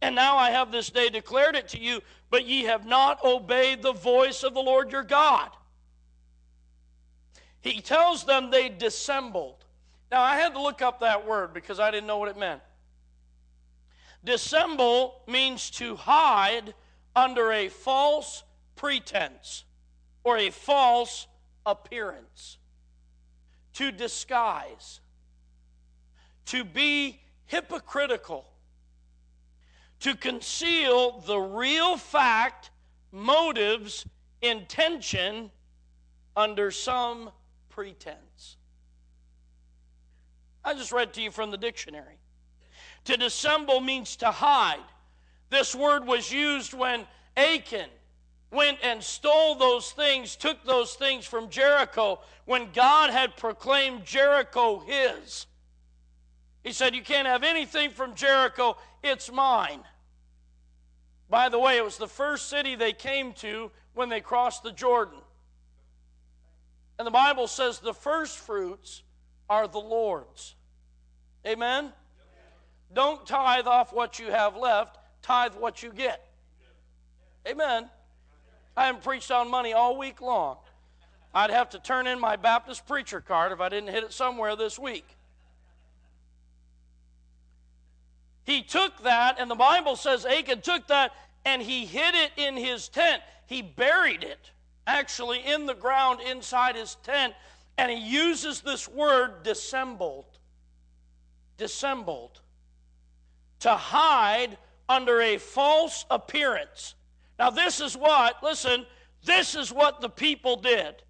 And 0.00 0.14
now 0.14 0.36
I 0.36 0.50
have 0.50 0.70
this 0.70 0.90
day 0.90 1.08
declared 1.08 1.56
it 1.56 1.68
to 1.68 1.80
you, 1.80 2.02
but 2.34 2.48
ye 2.48 2.64
have 2.64 2.84
not 2.84 3.24
obeyed 3.24 3.80
the 3.80 3.92
voice 3.92 4.42
of 4.42 4.54
the 4.54 4.60
Lord 4.60 4.90
your 4.90 5.04
God. 5.04 5.50
He 7.60 7.80
tells 7.80 8.24
them 8.24 8.50
they 8.50 8.68
dissembled. 8.68 9.64
Now 10.10 10.20
I 10.20 10.34
had 10.34 10.52
to 10.54 10.60
look 10.60 10.82
up 10.82 10.98
that 10.98 11.28
word 11.28 11.54
because 11.54 11.78
I 11.78 11.92
didn't 11.92 12.08
know 12.08 12.18
what 12.18 12.28
it 12.28 12.36
meant. 12.36 12.60
Dissemble 14.24 15.12
means 15.28 15.70
to 15.78 15.94
hide 15.94 16.74
under 17.14 17.52
a 17.52 17.68
false 17.68 18.42
pretense 18.74 19.62
or 20.24 20.36
a 20.36 20.50
false 20.50 21.28
appearance, 21.64 22.58
to 23.74 23.92
disguise, 23.92 24.98
to 26.46 26.64
be 26.64 27.20
hypocritical 27.46 28.44
to 30.04 30.14
conceal 30.14 31.20
the 31.20 31.38
real 31.38 31.96
fact, 31.96 32.68
motives, 33.10 34.04
intention 34.42 35.50
under 36.36 36.70
some 36.70 37.30
pretense. 37.70 38.58
I 40.62 40.74
just 40.74 40.92
read 40.92 41.14
to 41.14 41.22
you 41.22 41.30
from 41.30 41.50
the 41.50 41.56
dictionary. 41.56 42.18
To 43.06 43.16
dissemble 43.16 43.80
means 43.80 44.16
to 44.16 44.30
hide. 44.30 44.84
This 45.48 45.74
word 45.74 46.06
was 46.06 46.30
used 46.30 46.74
when 46.74 47.06
Achan 47.34 47.88
went 48.50 48.76
and 48.82 49.02
stole 49.02 49.54
those 49.54 49.90
things, 49.92 50.36
took 50.36 50.62
those 50.66 50.92
things 50.92 51.24
from 51.24 51.48
Jericho, 51.48 52.20
when 52.44 52.72
God 52.74 53.08
had 53.08 53.38
proclaimed 53.38 54.04
Jericho 54.04 54.80
his. 54.80 55.46
He 56.62 56.72
said, 56.72 56.94
You 56.94 57.02
can't 57.02 57.26
have 57.26 57.42
anything 57.42 57.88
from 57.88 58.14
Jericho, 58.14 58.76
it's 59.02 59.32
mine. 59.32 59.80
By 61.28 61.48
the 61.48 61.58
way, 61.58 61.76
it 61.76 61.84
was 61.84 61.96
the 61.96 62.08
first 62.08 62.48
city 62.48 62.74
they 62.74 62.92
came 62.92 63.32
to 63.34 63.70
when 63.94 64.08
they 64.08 64.20
crossed 64.20 64.62
the 64.62 64.72
Jordan. 64.72 65.18
And 66.98 67.06
the 67.06 67.10
Bible 67.12 67.46
says 67.48 67.78
the 67.78 67.94
first 67.94 68.38
fruits 68.38 69.02
are 69.48 69.66
the 69.66 69.78
Lord's. 69.78 70.54
Amen? 71.46 71.92
Don't 72.92 73.26
tithe 73.26 73.66
off 73.66 73.92
what 73.92 74.18
you 74.18 74.26
have 74.30 74.56
left, 74.56 74.98
tithe 75.22 75.54
what 75.54 75.82
you 75.82 75.92
get. 75.92 76.24
Amen. 77.46 77.90
I 78.76 78.86
haven't 78.86 79.02
preached 79.04 79.30
on 79.30 79.50
money 79.50 79.72
all 79.72 79.98
week 79.98 80.20
long. 80.20 80.56
I'd 81.34 81.50
have 81.50 81.70
to 81.70 81.78
turn 81.78 82.06
in 82.06 82.20
my 82.20 82.36
Baptist 82.36 82.86
preacher 82.86 83.20
card 83.20 83.50
if 83.50 83.60
I 83.60 83.68
didn't 83.68 83.90
hit 83.90 84.04
it 84.04 84.12
somewhere 84.12 84.54
this 84.54 84.78
week. 84.78 85.13
He 88.44 88.62
took 88.62 89.02
that, 89.02 89.36
and 89.38 89.50
the 89.50 89.54
Bible 89.54 89.96
says 89.96 90.26
Achan 90.26 90.60
took 90.60 90.86
that 90.88 91.12
and 91.44 91.60
he 91.62 91.84
hid 91.84 92.14
it 92.14 92.32
in 92.36 92.56
his 92.56 92.88
tent. 92.88 93.22
He 93.46 93.62
buried 93.62 94.22
it 94.22 94.50
actually 94.86 95.40
in 95.40 95.66
the 95.66 95.74
ground 95.74 96.20
inside 96.20 96.76
his 96.76 96.96
tent, 96.96 97.34
and 97.78 97.90
he 97.90 97.98
uses 97.98 98.60
this 98.60 98.88
word 98.88 99.42
dissembled. 99.42 100.26
Dissembled. 101.56 102.40
To 103.60 103.74
hide 103.74 104.58
under 104.88 105.20
a 105.20 105.38
false 105.38 106.04
appearance. 106.10 106.94
Now, 107.38 107.50
this 107.50 107.80
is 107.80 107.96
what, 107.96 108.42
listen, 108.42 108.86
this 109.24 109.54
is 109.54 109.72
what 109.72 110.00
the 110.00 110.10
people 110.10 110.56
did. 110.56 111.02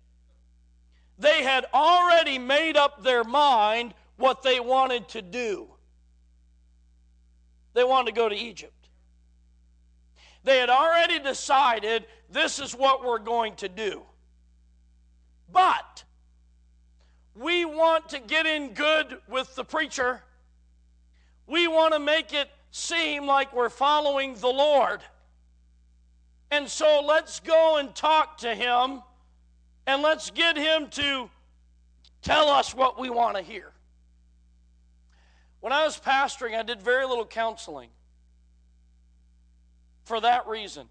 They 1.18 1.42
had 1.42 1.66
already 1.74 2.38
made 2.38 2.76
up 2.76 3.02
their 3.02 3.24
mind 3.24 3.94
what 4.16 4.42
they 4.42 4.60
wanted 4.60 5.08
to 5.10 5.22
do. 5.22 5.68
They 7.74 7.84
wanted 7.84 8.06
to 8.06 8.16
go 8.16 8.28
to 8.28 8.34
Egypt. 8.34 8.72
They 10.44 10.58
had 10.58 10.70
already 10.70 11.18
decided 11.18 12.06
this 12.30 12.58
is 12.58 12.72
what 12.74 13.04
we're 13.04 13.18
going 13.18 13.56
to 13.56 13.68
do. 13.68 14.02
But 15.52 16.04
we 17.34 17.64
want 17.64 18.10
to 18.10 18.20
get 18.20 18.46
in 18.46 18.74
good 18.74 19.18
with 19.28 19.54
the 19.54 19.64
preacher. 19.64 20.22
We 21.46 21.66
want 21.66 21.94
to 21.94 21.98
make 21.98 22.32
it 22.32 22.48
seem 22.70 23.26
like 23.26 23.54
we're 23.54 23.68
following 23.68 24.34
the 24.34 24.48
Lord. 24.48 25.00
And 26.50 26.68
so 26.68 27.04
let's 27.06 27.40
go 27.40 27.78
and 27.78 27.94
talk 27.94 28.38
to 28.38 28.54
him 28.54 29.02
and 29.86 30.02
let's 30.02 30.30
get 30.30 30.56
him 30.56 30.88
to 30.90 31.28
tell 32.22 32.48
us 32.48 32.74
what 32.74 32.98
we 32.98 33.10
want 33.10 33.36
to 33.36 33.42
hear. 33.42 33.73
When 35.64 35.72
I 35.72 35.82
was 35.86 35.98
pastoring, 35.98 36.54
I 36.54 36.62
did 36.62 36.82
very 36.82 37.06
little 37.06 37.24
counseling 37.24 37.88
for 40.04 40.20
that 40.20 40.46
reason. 40.46 40.90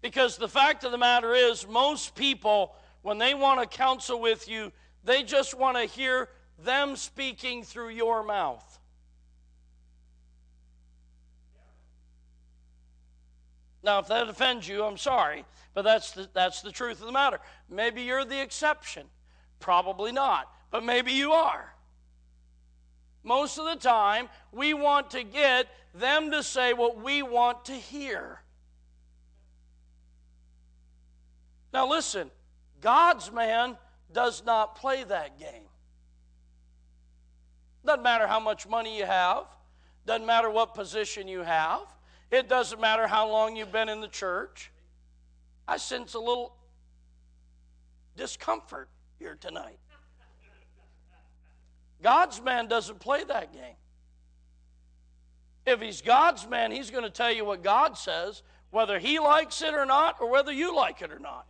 Because 0.00 0.36
the 0.36 0.46
fact 0.46 0.84
of 0.84 0.92
the 0.92 0.98
matter 0.98 1.34
is, 1.34 1.66
most 1.66 2.14
people, 2.14 2.72
when 3.02 3.18
they 3.18 3.34
want 3.34 3.60
to 3.60 3.66
counsel 3.66 4.20
with 4.20 4.48
you, 4.48 4.70
they 5.02 5.24
just 5.24 5.58
want 5.58 5.76
to 5.76 5.86
hear 5.86 6.28
them 6.62 6.94
speaking 6.94 7.64
through 7.64 7.88
your 7.88 8.22
mouth. 8.22 8.78
Now, 13.82 13.98
if 13.98 14.06
that 14.06 14.28
offends 14.28 14.68
you, 14.68 14.84
I'm 14.84 14.98
sorry, 14.98 15.44
but 15.74 15.82
that's 15.82 16.12
the, 16.12 16.28
that's 16.32 16.62
the 16.62 16.70
truth 16.70 17.00
of 17.00 17.06
the 17.06 17.12
matter. 17.12 17.40
Maybe 17.68 18.02
you're 18.02 18.24
the 18.24 18.40
exception. 18.40 19.08
Probably 19.58 20.12
not, 20.12 20.48
but 20.70 20.84
maybe 20.84 21.10
you 21.10 21.32
are. 21.32 21.73
Most 23.24 23.58
of 23.58 23.64
the 23.64 23.76
time, 23.76 24.28
we 24.52 24.74
want 24.74 25.10
to 25.12 25.24
get 25.24 25.66
them 25.94 26.30
to 26.30 26.42
say 26.42 26.74
what 26.74 27.02
we 27.02 27.22
want 27.22 27.64
to 27.64 27.72
hear. 27.72 28.42
Now, 31.72 31.88
listen, 31.88 32.30
God's 32.82 33.32
man 33.32 33.78
does 34.12 34.44
not 34.44 34.76
play 34.76 35.04
that 35.04 35.38
game. 35.38 35.64
Doesn't 37.84 38.02
matter 38.02 38.26
how 38.26 38.40
much 38.40 38.68
money 38.68 38.96
you 38.98 39.06
have, 39.06 39.46
doesn't 40.06 40.26
matter 40.26 40.50
what 40.50 40.74
position 40.74 41.26
you 41.26 41.40
have, 41.40 41.80
it 42.30 42.48
doesn't 42.48 42.80
matter 42.80 43.06
how 43.06 43.28
long 43.28 43.56
you've 43.56 43.72
been 43.72 43.88
in 43.88 44.00
the 44.00 44.08
church. 44.08 44.70
I 45.66 45.78
sense 45.78 46.14
a 46.14 46.18
little 46.18 46.54
discomfort 48.16 48.88
here 49.18 49.36
tonight. 49.40 49.78
God's 52.04 52.42
man 52.42 52.68
doesn't 52.68 53.00
play 53.00 53.24
that 53.24 53.54
game. 53.54 53.76
If 55.66 55.80
he's 55.80 56.02
God's 56.02 56.46
man, 56.46 56.70
he's 56.70 56.90
going 56.90 57.04
to 57.04 57.10
tell 57.10 57.32
you 57.32 57.46
what 57.46 57.62
God 57.62 57.96
says, 57.96 58.42
whether 58.70 58.98
he 58.98 59.18
likes 59.18 59.62
it 59.62 59.72
or 59.72 59.86
not, 59.86 60.20
or 60.20 60.30
whether 60.30 60.52
you 60.52 60.76
like 60.76 61.00
it 61.00 61.10
or 61.10 61.18
not. 61.18 61.46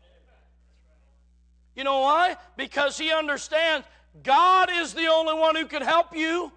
You 1.75 1.83
know 1.83 1.99
why? 2.03 2.37
Because 2.57 2.97
he 2.97 3.12
understands 3.12 3.85
God 4.23 4.71
is 4.73 4.95
the 4.95 5.09
only 5.09 5.35
one 5.35 5.57
who 5.57 5.67
can 5.67 5.83
help 5.83 6.14
you. 6.17 6.53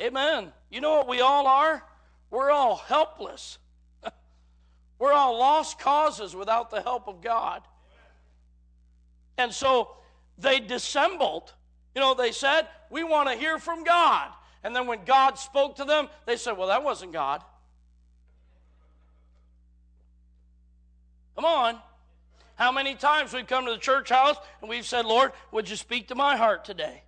Amen. 0.00 0.52
You 0.68 0.80
know 0.80 0.96
what 0.96 1.06
we 1.06 1.20
all 1.20 1.46
are? 1.46 1.84
We're 2.28 2.50
all 2.50 2.74
helpless. 2.74 3.58
We're 4.98 5.12
all 5.12 5.38
lost 5.38 5.78
causes 5.78 6.34
without 6.34 6.72
the 6.72 6.82
help 6.82 7.06
of 7.06 7.22
God. 7.22 7.62
And 9.38 9.52
so 9.52 9.90
they 10.38 10.60
dissembled. 10.60 11.52
You 11.94 12.00
know, 12.00 12.14
they 12.14 12.32
said, 12.32 12.68
We 12.90 13.04
want 13.04 13.28
to 13.28 13.34
hear 13.36 13.58
from 13.58 13.84
God. 13.84 14.30
And 14.62 14.74
then 14.74 14.86
when 14.86 15.04
God 15.04 15.38
spoke 15.38 15.76
to 15.76 15.84
them, 15.84 16.08
they 16.26 16.36
said, 16.36 16.56
Well, 16.56 16.68
that 16.68 16.82
wasn't 16.82 17.12
God. 17.12 17.42
Come 21.34 21.44
on. 21.44 21.78
How 22.56 22.70
many 22.70 22.94
times 22.94 23.32
we've 23.32 23.46
come 23.46 23.66
to 23.66 23.72
the 23.72 23.78
church 23.78 24.10
house 24.10 24.36
and 24.60 24.70
we've 24.70 24.86
said, 24.86 25.04
Lord, 25.04 25.32
would 25.50 25.68
you 25.68 25.76
speak 25.76 26.08
to 26.08 26.14
my 26.14 26.36
heart 26.36 26.64
today? 26.64 27.02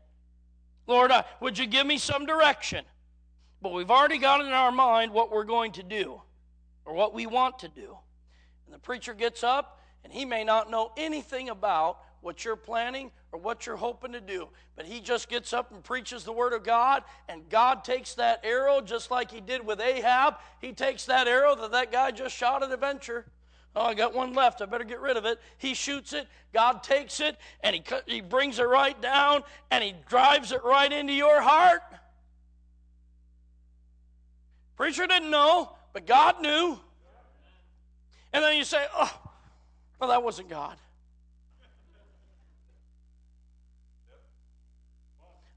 Lord, 0.89 1.11
uh, 1.13 1.23
would 1.41 1.57
you 1.57 1.67
give 1.67 1.87
me 1.87 1.99
some 1.99 2.27
direction? 2.27 2.85
But 3.63 3.73
we've 3.73 3.91
already 3.91 4.19
got 4.19 4.41
in 4.41 4.49
our 4.49 4.73
mind 4.73 5.13
what 5.13 5.31
we're 5.31 5.45
going 5.45 5.73
to 5.73 5.83
do 5.83 6.21
or 6.85 6.95
what 6.95 7.15
we 7.15 7.27
want 7.27 7.61
to 7.61 7.69
do. 7.69 7.97
And 8.67 8.75
the 8.75 8.79
preacher 8.79 9.15
gets 9.15 9.45
up 9.45 9.81
and 10.05 10.13
he 10.13 10.25
may 10.25 10.45
not 10.45 10.71
know 10.71 10.93
anything 10.97 11.49
about 11.49 11.99
what 12.27 12.45
you're 12.45 12.57
planning 12.57 13.13
or 13.31 13.39
what 13.39 13.67
you're 13.67 13.77
hoping 13.77 14.11
to 14.11 14.21
do. 14.21 14.49
But 14.75 14.85
he 14.85 14.99
just 14.99 15.29
gets 15.29 15.53
up 15.53 15.71
and 15.71 15.83
preaches 15.85 16.25
the 16.25 16.33
word 16.33 16.53
of 16.53 16.65
God, 16.65 17.05
and 17.29 17.49
God 17.49 17.85
takes 17.85 18.15
that 18.15 18.41
arrow 18.43 18.81
just 18.81 19.13
like 19.13 19.31
he 19.31 19.41
did 19.41 19.65
with 19.65 19.81
Ahab. 19.81 20.35
He 20.61 20.73
takes 20.73 21.07
that 21.07 21.29
arrow 21.29 21.55
that 21.55 21.71
that 21.71 21.93
guy 21.93 22.11
just 22.11 22.37
shot 22.37 22.65
at 22.65 22.73
a 22.73 22.77
venture. 22.77 23.27
Oh, 23.77 23.83
I 23.83 23.95
got 23.95 24.13
one 24.13 24.33
left. 24.33 24.61
I 24.61 24.67
better 24.67 24.83
get 24.83 24.99
rid 25.01 25.17
of 25.17 25.25
it. 25.25 25.39
He 25.59 25.75
shoots 25.75 26.13
it. 26.15 26.27
God 26.53 26.83
takes 26.83 27.21
it 27.21 27.37
and 27.61 27.77
he, 27.77 27.85
he 28.07 28.21
brings 28.23 28.59
it 28.59 28.65
right 28.65 29.01
down 29.01 29.43
and 29.71 29.85
he 29.85 29.95
drives 30.09 30.51
it 30.51 30.65
right 30.65 30.91
into 30.91 31.13
your 31.13 31.41
heart. 31.41 31.83
Preacher 34.77 35.07
didn't 35.07 35.31
know, 35.31 35.71
but 35.93 36.07
God 36.07 36.41
knew. 36.41 36.81
And 38.33 38.43
then 38.43 38.57
you 38.57 38.65
say, 38.65 38.85
oh, 38.97 39.17
well, 40.01 40.11
that 40.11 40.25
wasn't 40.25 40.49
God. 40.49 40.77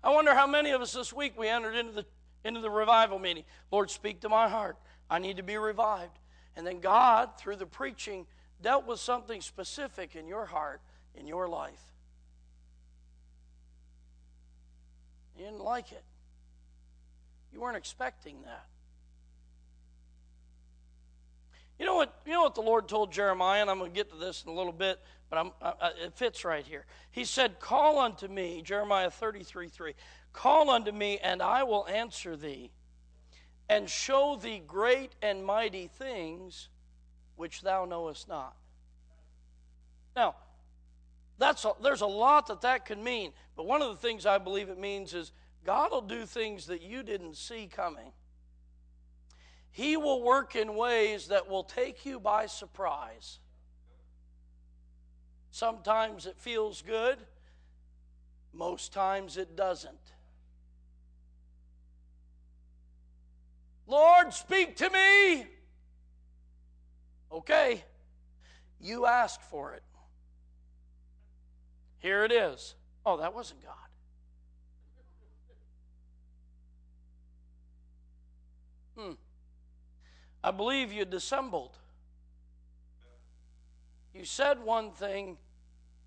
I 0.03 0.11
wonder 0.11 0.33
how 0.33 0.47
many 0.47 0.71
of 0.71 0.81
us 0.81 0.93
this 0.93 1.11
week 1.11 1.37
we 1.37 1.47
entered 1.47 1.75
into 1.75 1.91
the, 1.91 2.05
into 2.43 2.61
the 2.61 2.69
revival 2.69 3.19
meeting. 3.19 3.43
Lord, 3.71 3.89
speak 3.89 4.21
to 4.21 4.29
my 4.29 4.47
heart. 4.47 4.77
I 5.09 5.19
need 5.19 5.37
to 5.37 5.43
be 5.43 5.57
revived. 5.57 6.17
And 6.55 6.65
then 6.65 6.79
God, 6.79 7.37
through 7.37 7.57
the 7.57 7.65
preaching, 7.65 8.25
dealt 8.61 8.85
with 8.85 8.99
something 8.99 9.41
specific 9.41 10.15
in 10.15 10.27
your 10.27 10.45
heart, 10.45 10.81
in 11.15 11.27
your 11.27 11.47
life. 11.47 11.81
You 15.37 15.45
didn't 15.45 15.61
like 15.63 15.91
it. 15.91 16.03
You 17.53 17.61
weren't 17.61 17.77
expecting 17.77 18.41
that. 18.43 18.65
You 21.79 21.85
know 21.85 21.95
what? 21.95 22.13
You 22.25 22.33
know 22.33 22.43
what 22.43 22.55
the 22.55 22.61
Lord 22.61 22.89
told 22.89 23.11
Jeremiah, 23.11 23.61
and 23.61 23.69
I'm 23.69 23.79
going 23.79 23.91
to 23.91 23.95
get 23.95 24.11
to 24.11 24.17
this 24.17 24.43
in 24.43 24.51
a 24.51 24.53
little 24.53 24.73
bit, 24.73 24.99
but 25.29 25.53
I, 25.61 25.91
it 26.03 26.13
fits 26.15 26.43
right 26.43 26.65
here. 26.65 26.85
He 27.11 27.25
said, 27.25 27.59
"Call 27.59 27.99
unto 27.99 28.27
me," 28.27 28.61
Jeremiah 28.61 29.11
33, 29.11 29.69
3. 29.69 29.93
"Call 30.33 30.69
unto 30.69 30.91
me, 30.91 31.19
and 31.19 31.41
I 31.41 31.63
will 31.63 31.87
answer 31.87 32.35
thee, 32.35 32.71
and 33.67 33.89
show 33.89 34.35
thee 34.35 34.61
great 34.65 35.15
and 35.21 35.45
mighty 35.45 35.87
things 35.87 36.69
which 37.35 37.61
thou 37.61 37.85
knowest 37.85 38.27
not. 38.27 38.55
Now, 40.15 40.35
that's 41.37 41.63
a, 41.63 41.71
there's 41.81 42.01
a 42.01 42.07
lot 42.07 42.47
that 42.47 42.61
that 42.61 42.85
could 42.85 42.97
mean, 42.97 43.31
but 43.55 43.65
one 43.65 43.81
of 43.81 43.89
the 43.89 43.95
things 43.95 44.25
I 44.25 44.37
believe 44.39 44.69
it 44.69 44.77
means 44.77 45.13
is 45.13 45.31
God 45.63 45.91
will 45.91 46.01
do 46.01 46.25
things 46.25 46.67
that 46.67 46.81
you 46.81 47.01
didn't 47.01 47.37
see 47.37 47.67
coming. 47.67 48.11
He 49.71 49.95
will 49.95 50.21
work 50.21 50.55
in 50.55 50.75
ways 50.75 51.27
that 51.27 51.47
will 51.47 51.63
take 51.63 52.05
you 52.05 52.19
by 52.19 52.47
surprise. 52.47 53.39
Sometimes 55.51 56.25
it 56.25 56.37
feels 56.37 56.81
good, 56.81 57.17
most 58.53 58.93
times 58.93 59.37
it 59.37 59.55
doesn't. 59.55 60.13
Lord, 63.87 64.33
speak 64.33 64.75
to 64.77 64.89
me. 64.89 65.47
Okay, 67.31 67.83
you 68.79 69.05
asked 69.05 69.41
for 69.43 69.73
it. 69.73 69.83
Here 71.99 72.23
it 72.23 72.31
is. 72.31 72.75
Oh, 73.05 73.17
that 73.17 73.33
wasn't 73.33 73.61
God. 73.63 73.73
Hmm. 78.97 79.13
I 80.43 80.51
believe 80.51 80.93
you 80.93 81.05
dissembled. 81.05 81.77
You 84.19 84.25
said 84.25 84.61
one 84.61 84.91
thing, 84.91 85.37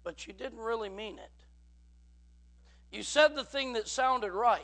but 0.05 0.27
you 0.27 0.35
didn't 0.35 0.59
really 0.59 0.91
mean 0.91 1.19
it. 1.19 1.33
You 2.95 3.03
said 3.03 3.35
the 3.35 3.43
thing 3.43 3.73
that 3.73 3.89
sounded 3.89 4.33
right. 4.33 4.61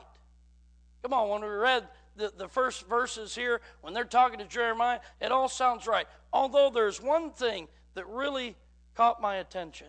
Come 1.02 1.14
on, 1.14 1.30
when 1.30 1.40
we 1.40 1.48
read 1.48 1.88
the, 2.14 2.30
the 2.36 2.46
first 2.46 2.86
verses 2.86 3.34
here, 3.34 3.62
when 3.80 3.94
they're 3.94 4.04
talking 4.04 4.38
to 4.40 4.44
Jeremiah, 4.44 5.00
it 5.18 5.32
all 5.32 5.48
sounds 5.48 5.86
right. 5.86 6.06
Although 6.30 6.68
there's 6.68 7.00
one 7.00 7.30
thing 7.30 7.68
that 7.94 8.06
really 8.08 8.54
caught 8.94 9.22
my 9.22 9.36
attention. 9.36 9.86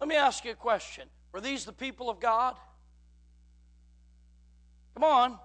Let 0.00 0.08
me 0.10 0.16
ask 0.16 0.44
you 0.44 0.50
a 0.50 0.54
question. 0.54 1.08
Were 1.32 1.40
these 1.40 1.64
the 1.64 1.72
people 1.72 2.10
of 2.10 2.20
God? 2.20 2.56
Come 4.92 5.04
on. 5.04 5.38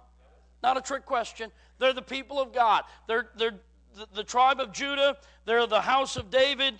Not 0.61 0.75
a 0.75 0.81
trick 0.81 1.05
question. 1.05 1.49
They're 1.77 1.93
the 1.93 2.01
people 2.01 2.41
of 2.41 2.51
God. 2.51 2.83
They're, 3.07 3.29
they're 3.37 3.61
the, 3.95 4.07
the 4.13 4.23
tribe 4.23 4.59
of 4.59 4.71
Judah. 4.71 5.17
They're 5.45 5.67
the 5.67 5.81
house 5.81 6.17
of 6.17 6.29
David. 6.29 6.75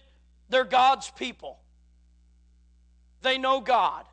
They're 0.50 0.64
God's 0.64 1.12
people. 1.12 1.60
They 3.22 3.38
know 3.38 3.62
God. 3.62 4.06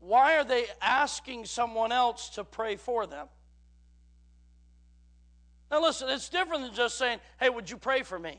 Why 0.00 0.36
are 0.36 0.44
they 0.44 0.66
asking 0.82 1.46
someone 1.46 1.92
else 1.92 2.30
to 2.30 2.44
pray 2.44 2.76
for 2.76 3.06
them? 3.06 3.26
Now, 5.70 5.80
listen, 5.82 6.08
it's 6.10 6.28
different 6.28 6.62
than 6.62 6.74
just 6.74 6.98
saying, 6.98 7.20
hey, 7.40 7.48
would 7.48 7.70
you 7.70 7.76
pray 7.76 8.02
for 8.02 8.18
me? 8.18 8.38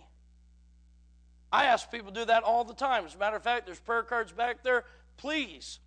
I 1.52 1.66
ask 1.66 1.90
people 1.90 2.12
to 2.12 2.20
do 2.22 2.26
that 2.26 2.44
all 2.44 2.64
the 2.64 2.74
time. 2.74 3.06
As 3.06 3.16
a 3.16 3.18
matter 3.18 3.36
of 3.36 3.44
fact, 3.44 3.66
there's 3.66 3.80
prayer 3.80 4.04
cards 4.04 4.32
back 4.32 4.64
there. 4.64 4.84
Please 5.18 5.80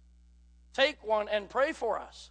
take 0.73 1.05
one 1.05 1.29
and 1.29 1.49
pray 1.49 1.73
for 1.73 1.99
us. 1.99 2.31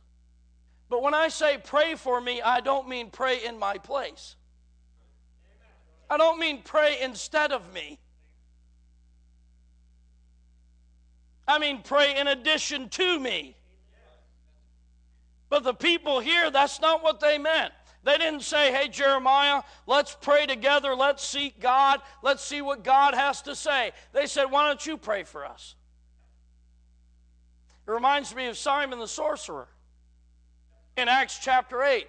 But 0.89 1.01
when 1.01 1.13
I 1.13 1.27
say 1.27 1.57
pray 1.63 1.95
for 1.95 2.21
me, 2.21 2.41
I 2.41 2.61
don't 2.61 2.87
mean 2.87 3.09
pray 3.09 3.43
in 3.45 3.59
my 3.59 3.77
place. 3.77 4.35
I 6.09 6.17
don't 6.17 6.39
mean 6.39 6.61
pray 6.63 6.97
instead 7.01 7.51
of 7.51 7.73
me. 7.73 7.99
I 11.47 11.59
mean, 11.59 11.81
pray 11.81 12.17
in 12.17 12.27
addition 12.27 12.89
to 12.89 13.19
me. 13.19 13.55
But 15.49 15.63
the 15.63 15.73
people 15.73 16.19
here, 16.19 16.51
that's 16.51 16.81
not 16.81 17.03
what 17.03 17.21
they 17.21 17.37
meant. 17.37 17.71
They 18.03 18.17
didn't 18.17 18.41
say, 18.41 18.71
hey, 18.71 18.89
Jeremiah, 18.89 19.63
let's 19.85 20.15
pray 20.19 20.45
together, 20.45 20.93
let's 20.95 21.25
seek 21.25 21.59
God, 21.59 22.01
let's 22.21 22.43
see 22.43 22.61
what 22.61 22.83
God 22.83 23.13
has 23.13 23.41
to 23.43 23.55
say. 23.55 23.91
They 24.13 24.27
said, 24.27 24.45
why 24.45 24.67
don't 24.67 24.85
you 24.85 24.97
pray 24.97 25.23
for 25.23 25.45
us? 25.45 25.75
It 27.87 27.91
reminds 27.91 28.35
me 28.35 28.47
of 28.47 28.57
Simon 28.57 28.99
the 28.99 29.07
sorcerer 29.07 29.67
in 30.97 31.07
Acts 31.07 31.39
chapter 31.39 31.83
8. 31.83 32.07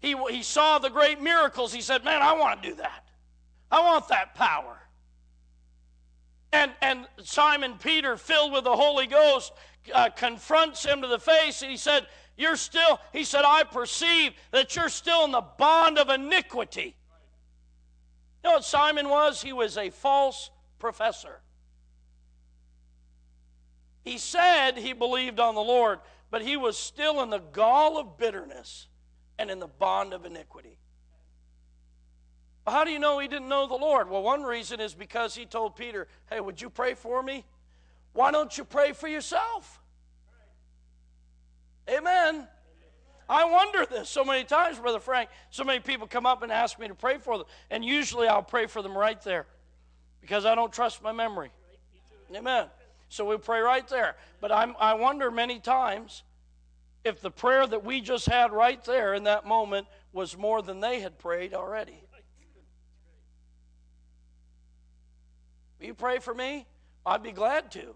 He, 0.00 0.14
he 0.30 0.42
saw 0.42 0.78
the 0.78 0.90
great 0.90 1.22
miracles. 1.22 1.72
He 1.72 1.80
said, 1.80 2.04
Man, 2.04 2.20
I 2.20 2.34
want 2.34 2.62
to 2.62 2.70
do 2.70 2.74
that. 2.76 3.04
I 3.70 3.80
want 3.80 4.08
that 4.08 4.34
power. 4.34 4.78
And, 6.52 6.72
and 6.80 7.06
Simon 7.22 7.74
Peter, 7.78 8.16
filled 8.16 8.52
with 8.52 8.64
the 8.64 8.76
Holy 8.76 9.06
Ghost, 9.06 9.52
uh, 9.94 10.10
confronts 10.10 10.84
him 10.84 11.02
to 11.02 11.08
the 11.08 11.18
face 11.18 11.62
and 11.62 11.70
he 11.70 11.76
said, 11.76 12.06
You're 12.36 12.56
still, 12.56 13.00
he 13.12 13.24
said, 13.24 13.42
I 13.44 13.64
perceive 13.64 14.32
that 14.52 14.74
you're 14.76 14.88
still 14.88 15.24
in 15.24 15.32
the 15.32 15.44
bond 15.58 15.98
of 15.98 16.08
iniquity. 16.08 16.96
You 18.44 18.50
know 18.50 18.56
what 18.56 18.64
Simon 18.64 19.08
was? 19.08 19.42
He 19.42 19.52
was 19.52 19.76
a 19.76 19.90
false 19.90 20.50
professor. 20.78 21.40
He 24.04 24.18
said 24.18 24.78
he 24.78 24.92
believed 24.92 25.40
on 25.40 25.56
the 25.56 25.60
Lord, 25.60 25.98
but 26.30 26.42
he 26.42 26.56
was 26.56 26.76
still 26.76 27.22
in 27.22 27.30
the 27.30 27.38
gall 27.38 27.98
of 27.98 28.18
bitterness 28.18 28.88
and 29.38 29.50
in 29.50 29.58
the 29.58 29.66
bond 29.66 30.12
of 30.12 30.24
iniquity. 30.24 30.78
How 32.66 32.84
do 32.84 32.90
you 32.90 32.98
know 32.98 33.18
he 33.20 33.28
didn't 33.28 33.48
know 33.48 33.68
the 33.68 33.74
Lord? 33.74 34.10
Well, 34.10 34.22
one 34.22 34.42
reason 34.42 34.80
is 34.80 34.92
because 34.92 35.36
he 35.36 35.46
told 35.46 35.76
Peter, 35.76 36.08
Hey, 36.28 36.40
would 36.40 36.60
you 36.60 36.68
pray 36.68 36.94
for 36.94 37.22
me? 37.22 37.44
Why 38.12 38.32
don't 38.32 38.56
you 38.56 38.64
pray 38.64 38.92
for 38.92 39.06
yourself? 39.06 39.80
Amen. 41.88 42.48
I 43.28 43.44
wonder 43.44 43.86
this 43.86 44.08
so 44.08 44.24
many 44.24 44.44
times, 44.44 44.78
Brother 44.78 45.00
Frank. 45.00 45.30
So 45.50 45.64
many 45.64 45.80
people 45.80 46.06
come 46.06 46.26
up 46.26 46.42
and 46.42 46.50
ask 46.50 46.78
me 46.78 46.88
to 46.88 46.94
pray 46.94 47.18
for 47.18 47.38
them, 47.38 47.46
and 47.70 47.84
usually 47.84 48.28
I'll 48.28 48.42
pray 48.42 48.66
for 48.66 48.82
them 48.82 48.96
right 48.96 49.20
there 49.22 49.46
because 50.20 50.44
I 50.44 50.54
don't 50.54 50.72
trust 50.72 51.02
my 51.02 51.12
memory. 51.12 51.50
Amen. 52.34 52.66
So 53.08 53.24
we 53.24 53.36
pray 53.38 53.60
right 53.60 53.86
there. 53.88 54.16
But 54.40 54.52
I'm, 54.52 54.74
I 54.80 54.94
wonder 54.94 55.30
many 55.30 55.58
times 55.58 56.22
if 57.04 57.20
the 57.20 57.30
prayer 57.30 57.66
that 57.66 57.84
we 57.84 58.00
just 58.00 58.26
had 58.26 58.52
right 58.52 58.82
there 58.84 59.14
in 59.14 59.24
that 59.24 59.46
moment 59.46 59.86
was 60.12 60.36
more 60.36 60.62
than 60.62 60.80
they 60.80 61.00
had 61.00 61.18
prayed 61.18 61.54
already. 61.54 62.02
Will 65.78 65.86
you 65.86 65.94
pray 65.94 66.18
for 66.18 66.34
me? 66.34 66.66
I'd 67.04 67.22
be 67.22 67.32
glad 67.32 67.70
to. 67.72 67.94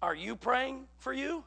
Are 0.00 0.14
you 0.14 0.36
praying 0.36 0.86
for 0.98 1.12
you? 1.12 1.44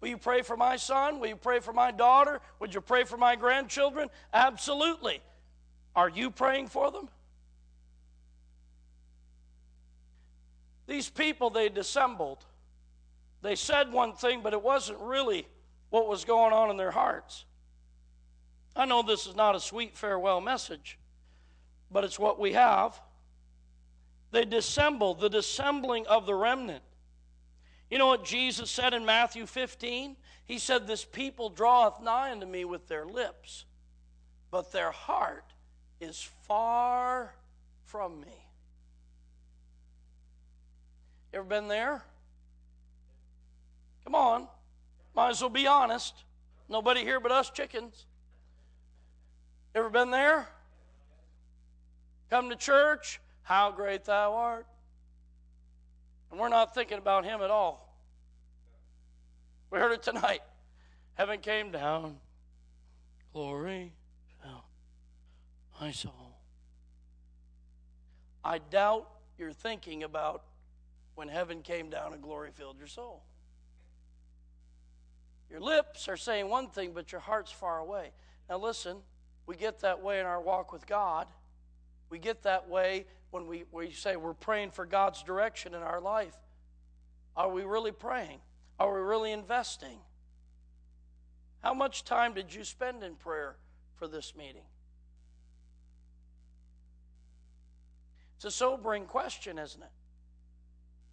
Will 0.00 0.08
you 0.08 0.18
pray 0.18 0.42
for 0.42 0.56
my 0.56 0.76
son? 0.76 1.18
Will 1.18 1.28
you 1.28 1.36
pray 1.36 1.60
for 1.60 1.72
my 1.72 1.90
daughter? 1.90 2.40
Would 2.60 2.74
you 2.74 2.80
pray 2.80 3.04
for 3.04 3.16
my 3.16 3.36
grandchildren? 3.36 4.10
Absolutely. 4.32 5.20
Are 5.96 6.08
you 6.08 6.30
praying 6.30 6.68
for 6.68 6.90
them? 6.90 7.08
These 10.86 11.08
people, 11.08 11.50
they 11.50 11.68
dissembled. 11.68 12.44
They 13.42 13.56
said 13.56 13.92
one 13.92 14.14
thing, 14.14 14.40
but 14.42 14.52
it 14.52 14.62
wasn't 14.62 14.98
really 15.00 15.46
what 15.90 16.08
was 16.08 16.24
going 16.24 16.52
on 16.52 16.70
in 16.70 16.76
their 16.76 16.90
hearts. 16.90 17.44
I 18.76 18.86
know 18.86 19.02
this 19.02 19.26
is 19.26 19.36
not 19.36 19.54
a 19.54 19.60
sweet 19.60 19.96
farewell 19.96 20.40
message, 20.40 20.98
but 21.90 22.04
it's 22.04 22.18
what 22.18 22.40
we 22.40 22.54
have. 22.54 23.00
They 24.32 24.44
dissembled, 24.44 25.20
the 25.20 25.30
dissembling 25.30 26.06
of 26.06 26.26
the 26.26 26.34
remnant. 26.34 26.82
You 27.90 27.98
know 27.98 28.08
what 28.08 28.24
Jesus 28.24 28.70
said 28.70 28.92
in 28.92 29.04
Matthew 29.04 29.46
15? 29.46 30.16
He 30.46 30.58
said, 30.58 30.86
This 30.86 31.04
people 31.04 31.50
draweth 31.50 32.00
nigh 32.02 32.32
unto 32.32 32.46
me 32.46 32.64
with 32.64 32.88
their 32.88 33.06
lips, 33.06 33.64
but 34.50 34.72
their 34.72 34.90
heart 34.90 35.52
is 36.00 36.28
far 36.42 37.34
from 37.84 38.20
me. 38.20 38.43
Ever 41.34 41.42
been 41.42 41.66
there? 41.66 42.04
Come 44.04 44.14
on. 44.14 44.46
Might 45.16 45.30
as 45.30 45.40
well 45.40 45.50
be 45.50 45.66
honest. 45.66 46.14
Nobody 46.68 47.00
here 47.00 47.18
but 47.18 47.32
us 47.32 47.50
chickens. 47.50 48.06
Ever 49.74 49.90
been 49.90 50.12
there? 50.12 50.46
Come 52.30 52.50
to 52.50 52.56
church, 52.56 53.20
how 53.42 53.72
great 53.72 54.04
thou 54.04 54.34
art. 54.34 54.66
And 56.30 56.38
we're 56.38 56.48
not 56.48 56.72
thinking 56.72 56.98
about 56.98 57.24
him 57.24 57.42
at 57.42 57.50
all. 57.50 57.96
We 59.70 59.80
heard 59.80 59.92
it 59.92 60.04
tonight. 60.04 60.42
Heaven 61.14 61.40
came 61.40 61.72
down, 61.72 62.16
glory 63.32 63.92
fell, 64.40 64.64
my 65.80 65.90
soul. 65.90 66.38
I 68.44 68.58
doubt 68.58 69.08
you're 69.36 69.52
thinking 69.52 70.04
about 70.04 70.44
when 71.14 71.28
heaven 71.28 71.62
came 71.62 71.90
down 71.90 72.12
and 72.12 72.22
glory 72.22 72.50
filled 72.54 72.78
your 72.78 72.86
soul. 72.86 73.22
Your 75.50 75.60
lips 75.60 76.08
are 76.08 76.16
saying 76.16 76.48
one 76.48 76.68
thing, 76.68 76.92
but 76.94 77.12
your 77.12 77.20
heart's 77.20 77.52
far 77.52 77.78
away. 77.78 78.10
Now, 78.48 78.58
listen, 78.58 78.98
we 79.46 79.56
get 79.56 79.80
that 79.80 80.02
way 80.02 80.20
in 80.20 80.26
our 80.26 80.40
walk 80.40 80.72
with 80.72 80.86
God. 80.86 81.26
We 82.10 82.18
get 82.18 82.42
that 82.42 82.68
way 82.68 83.06
when 83.30 83.46
we, 83.46 83.64
we 83.70 83.90
say 83.90 84.16
we're 84.16 84.34
praying 84.34 84.70
for 84.70 84.86
God's 84.86 85.22
direction 85.22 85.74
in 85.74 85.82
our 85.82 86.00
life. 86.00 86.36
Are 87.36 87.50
we 87.50 87.62
really 87.62 87.92
praying? 87.92 88.38
Are 88.78 88.92
we 88.92 89.00
really 89.00 89.32
investing? 89.32 89.98
How 91.62 91.74
much 91.74 92.04
time 92.04 92.34
did 92.34 92.52
you 92.54 92.64
spend 92.64 93.02
in 93.02 93.14
prayer 93.14 93.56
for 93.96 94.06
this 94.06 94.34
meeting? 94.36 94.64
It's 98.36 98.44
a 98.44 98.50
sobering 98.50 99.06
question, 99.06 99.58
isn't 99.58 99.82
it? 99.82 99.88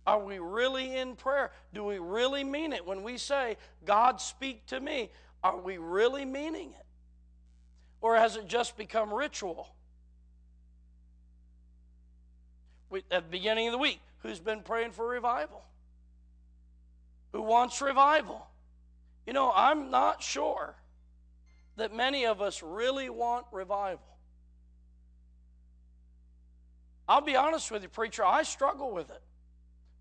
Are 0.06 0.20
we 0.20 0.40
really 0.40 0.98
in 0.98 1.16
prayer? 1.16 1.52
Do 1.74 1.84
we 1.84 2.00
really 2.00 2.44
mean 2.44 2.74
it 2.74 2.86
when 2.86 3.04
we 3.04 3.18
say, 3.18 3.58
God, 3.86 4.20
speak 4.20 4.66
to 4.68 4.80
me? 4.80 5.12
Are 5.44 5.58
we 5.60 5.78
really 5.78 6.26
meaning 6.26 6.70
it? 6.72 6.86
Or 8.02 8.16
has 8.16 8.36
it 8.36 8.48
just 8.48 8.78
become 8.78 9.14
ritual? 9.14 9.76
We, 12.90 13.04
at 13.12 13.26
the 13.26 13.30
beginning 13.30 13.68
of 13.68 13.72
the 13.74 13.78
week, 13.78 14.00
who's 14.20 14.40
been 14.40 14.62
praying 14.62 14.92
for 14.92 15.08
revival? 15.08 15.64
Who 17.32 17.44
wants 17.44 17.82
revival? 17.82 18.48
You 19.26 19.34
know, 19.34 19.52
I'm 19.56 19.92
not 19.92 20.22
sure 20.22 20.76
that 21.78 21.96
many 21.96 22.26
of 22.26 22.42
us 22.42 22.62
really 22.64 23.10
want 23.10 23.46
revival. 23.52 24.02
I'll 27.08 27.22
be 27.22 27.36
honest 27.36 27.72
with 27.72 27.84
you, 27.84 27.90
preacher, 27.90 28.26
I 28.26 28.44
struggle 28.44 28.92
with 28.92 29.10
it. 29.10 29.22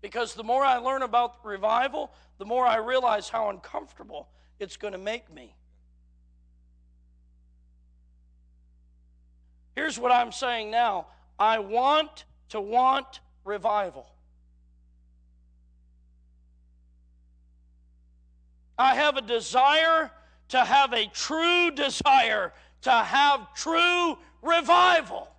Because 0.01 0.33
the 0.33 0.43
more 0.43 0.63
I 0.63 0.77
learn 0.77 1.03
about 1.03 1.45
revival, 1.45 2.11
the 2.39 2.45
more 2.45 2.65
I 2.65 2.77
realize 2.77 3.29
how 3.29 3.49
uncomfortable 3.49 4.29
it's 4.59 4.77
going 4.77 4.93
to 4.93 4.99
make 4.99 5.31
me. 5.31 5.55
Here's 9.75 9.99
what 9.99 10.11
I'm 10.11 10.31
saying 10.31 10.71
now 10.71 11.07
I 11.39 11.59
want 11.59 12.25
to 12.49 12.59
want 12.59 13.19
revival. 13.45 14.11
I 18.77 18.95
have 18.95 19.15
a 19.15 19.21
desire 19.21 20.11
to 20.49 20.65
have 20.65 20.93
a 20.93 21.05
true 21.07 21.71
desire 21.71 22.51
to 22.81 22.91
have 22.91 23.53
true 23.53 24.17
revival. 24.41 25.29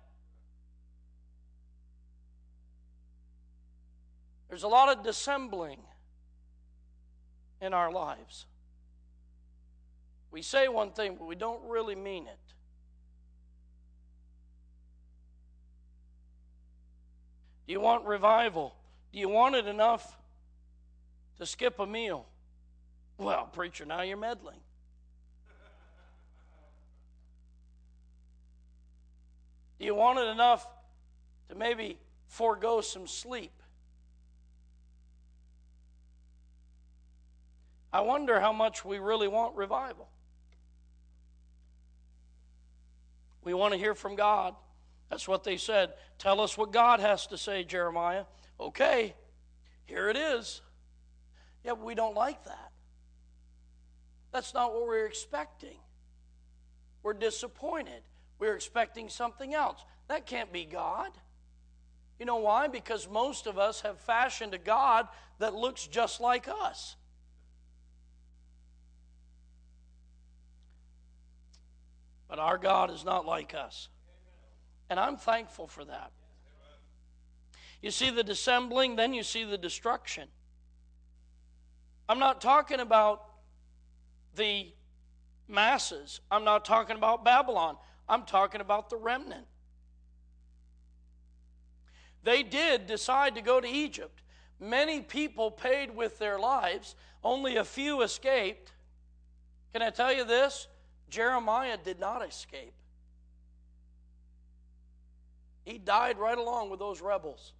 There's 4.53 4.61
a 4.61 4.67
lot 4.67 4.95
of 4.95 5.03
dissembling 5.03 5.79
in 7.59 7.73
our 7.73 7.91
lives. 7.91 8.45
We 10.29 10.43
say 10.43 10.67
one 10.67 10.91
thing, 10.91 11.15
but 11.17 11.25
we 11.25 11.33
don't 11.33 11.67
really 11.67 11.95
mean 11.95 12.27
it. 12.27 12.53
Do 17.65 17.73
you 17.73 17.79
want 17.79 18.05
revival? 18.05 18.75
Do 19.11 19.17
you 19.17 19.27
want 19.27 19.55
it 19.55 19.65
enough 19.65 20.19
to 21.39 21.47
skip 21.47 21.79
a 21.79 21.87
meal? 21.87 22.27
Well, 23.17 23.49
preacher, 23.51 23.85
now 23.85 24.03
you're 24.03 24.17
meddling. 24.17 24.59
Do 29.79 29.85
you 29.85 29.95
want 29.95 30.19
it 30.19 30.27
enough 30.27 30.67
to 31.49 31.55
maybe 31.55 31.97
forego 32.27 32.81
some 32.81 33.07
sleep? 33.07 33.62
I 37.93 38.01
wonder 38.01 38.39
how 38.39 38.51
much 38.51 38.83
we 38.83 38.97
really 38.97 39.27
want 39.27 39.55
revival. 39.55 40.09
We 43.43 43.53
want 43.53 43.73
to 43.73 43.79
hear 43.79 43.93
from 43.93 44.15
God. 44.15 44.55
That's 45.11 45.27
what 45.27 45.43
they 45.43 45.57
said. 45.57 45.93
Tell 46.17 46.41
us 46.41 46.57
what 46.57 46.71
God 46.71 46.99
has 46.99 47.27
to 47.27 47.37
say, 47.37 47.63
Jeremiah. 47.63 48.23
Okay, 48.59 49.13
Here 49.85 50.09
it 50.09 50.17
is. 50.17 50.61
Yeah, 51.63 51.71
but 51.71 51.83
we 51.83 51.93
don't 51.93 52.15
like 52.15 52.43
that. 52.45 52.71
That's 54.31 54.53
not 54.53 54.73
what 54.73 54.87
we're 54.87 55.05
expecting. 55.05 55.77
We're 57.03 57.13
disappointed. 57.13 58.01
We're 58.39 58.55
expecting 58.55 59.07
something 59.07 59.53
else. 59.53 59.85
That 60.07 60.25
can't 60.25 60.51
be 60.51 60.65
God. 60.65 61.11
You 62.17 62.25
know 62.25 62.37
why? 62.37 62.67
Because 62.67 63.07
most 63.07 63.45
of 63.45 63.59
us 63.59 63.81
have 63.81 63.99
fashioned 63.99 64.53
a 64.53 64.57
God 64.57 65.07
that 65.39 65.53
looks 65.53 65.85
just 65.85 66.19
like 66.19 66.47
us. 66.47 66.95
But 72.33 72.39
our 72.39 72.57
God 72.57 72.89
is 72.89 73.05
not 73.05 73.27
like 73.27 73.53
us. 73.53 73.89
And 74.89 74.99
I'm 74.99 75.17
thankful 75.17 75.67
for 75.67 75.85
that. 75.85 76.11
You 77.79 77.91
see 77.91 78.09
the 78.09 78.23
dissembling, 78.23 78.95
then 78.95 79.13
you 79.13 79.21
see 79.21 79.43
the 79.43 79.55
destruction. 79.55 80.27
I'm 82.09 82.17
not 82.17 82.41
talking 82.41 82.79
about 82.79 83.23
the 84.33 84.73
masses. 85.47 86.21
I'm 86.31 86.43
not 86.43 86.65
talking 86.65 86.97
about 86.97 87.23
Babylon. 87.23 87.77
I'm 88.09 88.23
talking 88.23 88.61
about 88.61 88.89
the 88.89 88.97
remnant. 88.97 89.45
They 92.23 92.41
did 92.41 92.87
decide 92.87 93.35
to 93.35 93.43
go 93.43 93.61
to 93.61 93.67
Egypt. 93.67 94.23
Many 94.59 95.01
people 95.01 95.51
paid 95.51 95.95
with 95.95 96.17
their 96.17 96.39
lives, 96.39 96.95
only 97.23 97.57
a 97.57 97.63
few 97.63 98.01
escaped. 98.01 98.71
Can 99.71 99.83
I 99.83 99.91
tell 99.91 100.11
you 100.11 100.25
this? 100.25 100.67
Jeremiah 101.13 101.77
did 101.77 101.99
not 101.99 102.27
escape. 102.27 102.73
He 105.63 105.77
died 105.77 106.17
right 106.17 106.37
along 106.37 106.71
with 106.71 106.79
those 106.79 107.01
rebels. 107.01 107.53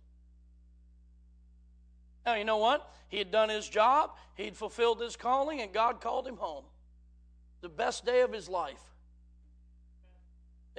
Now, 2.25 2.33
you 2.33 2.45
know 2.45 2.57
what? 2.57 2.91
He 3.09 3.19
had 3.19 3.29
done 3.29 3.49
his 3.49 3.69
job, 3.69 4.11
he'd 4.33 4.57
fulfilled 4.57 4.99
his 4.99 5.15
calling, 5.15 5.61
and 5.61 5.71
God 5.71 6.01
called 6.01 6.27
him 6.27 6.37
home. 6.37 6.63
The 7.61 7.69
best 7.69 8.05
day 8.05 8.21
of 8.21 8.33
his 8.33 8.49
life. 8.49 8.81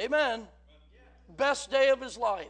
Amen. 0.00 0.48
Best 1.28 1.70
day 1.70 1.90
of 1.90 2.00
his 2.00 2.18
life. 2.18 2.48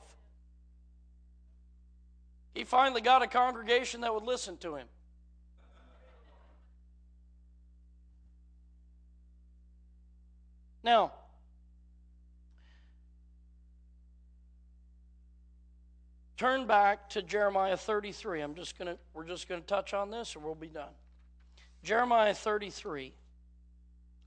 He 2.54 2.64
finally 2.64 3.02
got 3.02 3.20
a 3.20 3.26
congregation 3.26 4.00
that 4.00 4.14
would 4.14 4.24
listen 4.24 4.56
to 4.58 4.76
him. 4.76 4.86
Now, 10.84 11.12
turn 16.36 16.66
back 16.66 17.08
to 17.10 17.22
Jeremiah 17.22 17.78
33. 17.78 18.42
I'm 18.42 18.54
just 18.54 18.78
going 18.78 18.88
to 18.88 18.98
we're 19.14 19.24
just 19.24 19.48
going 19.48 19.62
to 19.62 19.66
touch 19.66 19.94
on 19.94 20.10
this 20.10 20.34
and 20.34 20.44
we'll 20.44 20.54
be 20.54 20.68
done. 20.68 20.92
Jeremiah 21.82 22.34
33. 22.34 23.14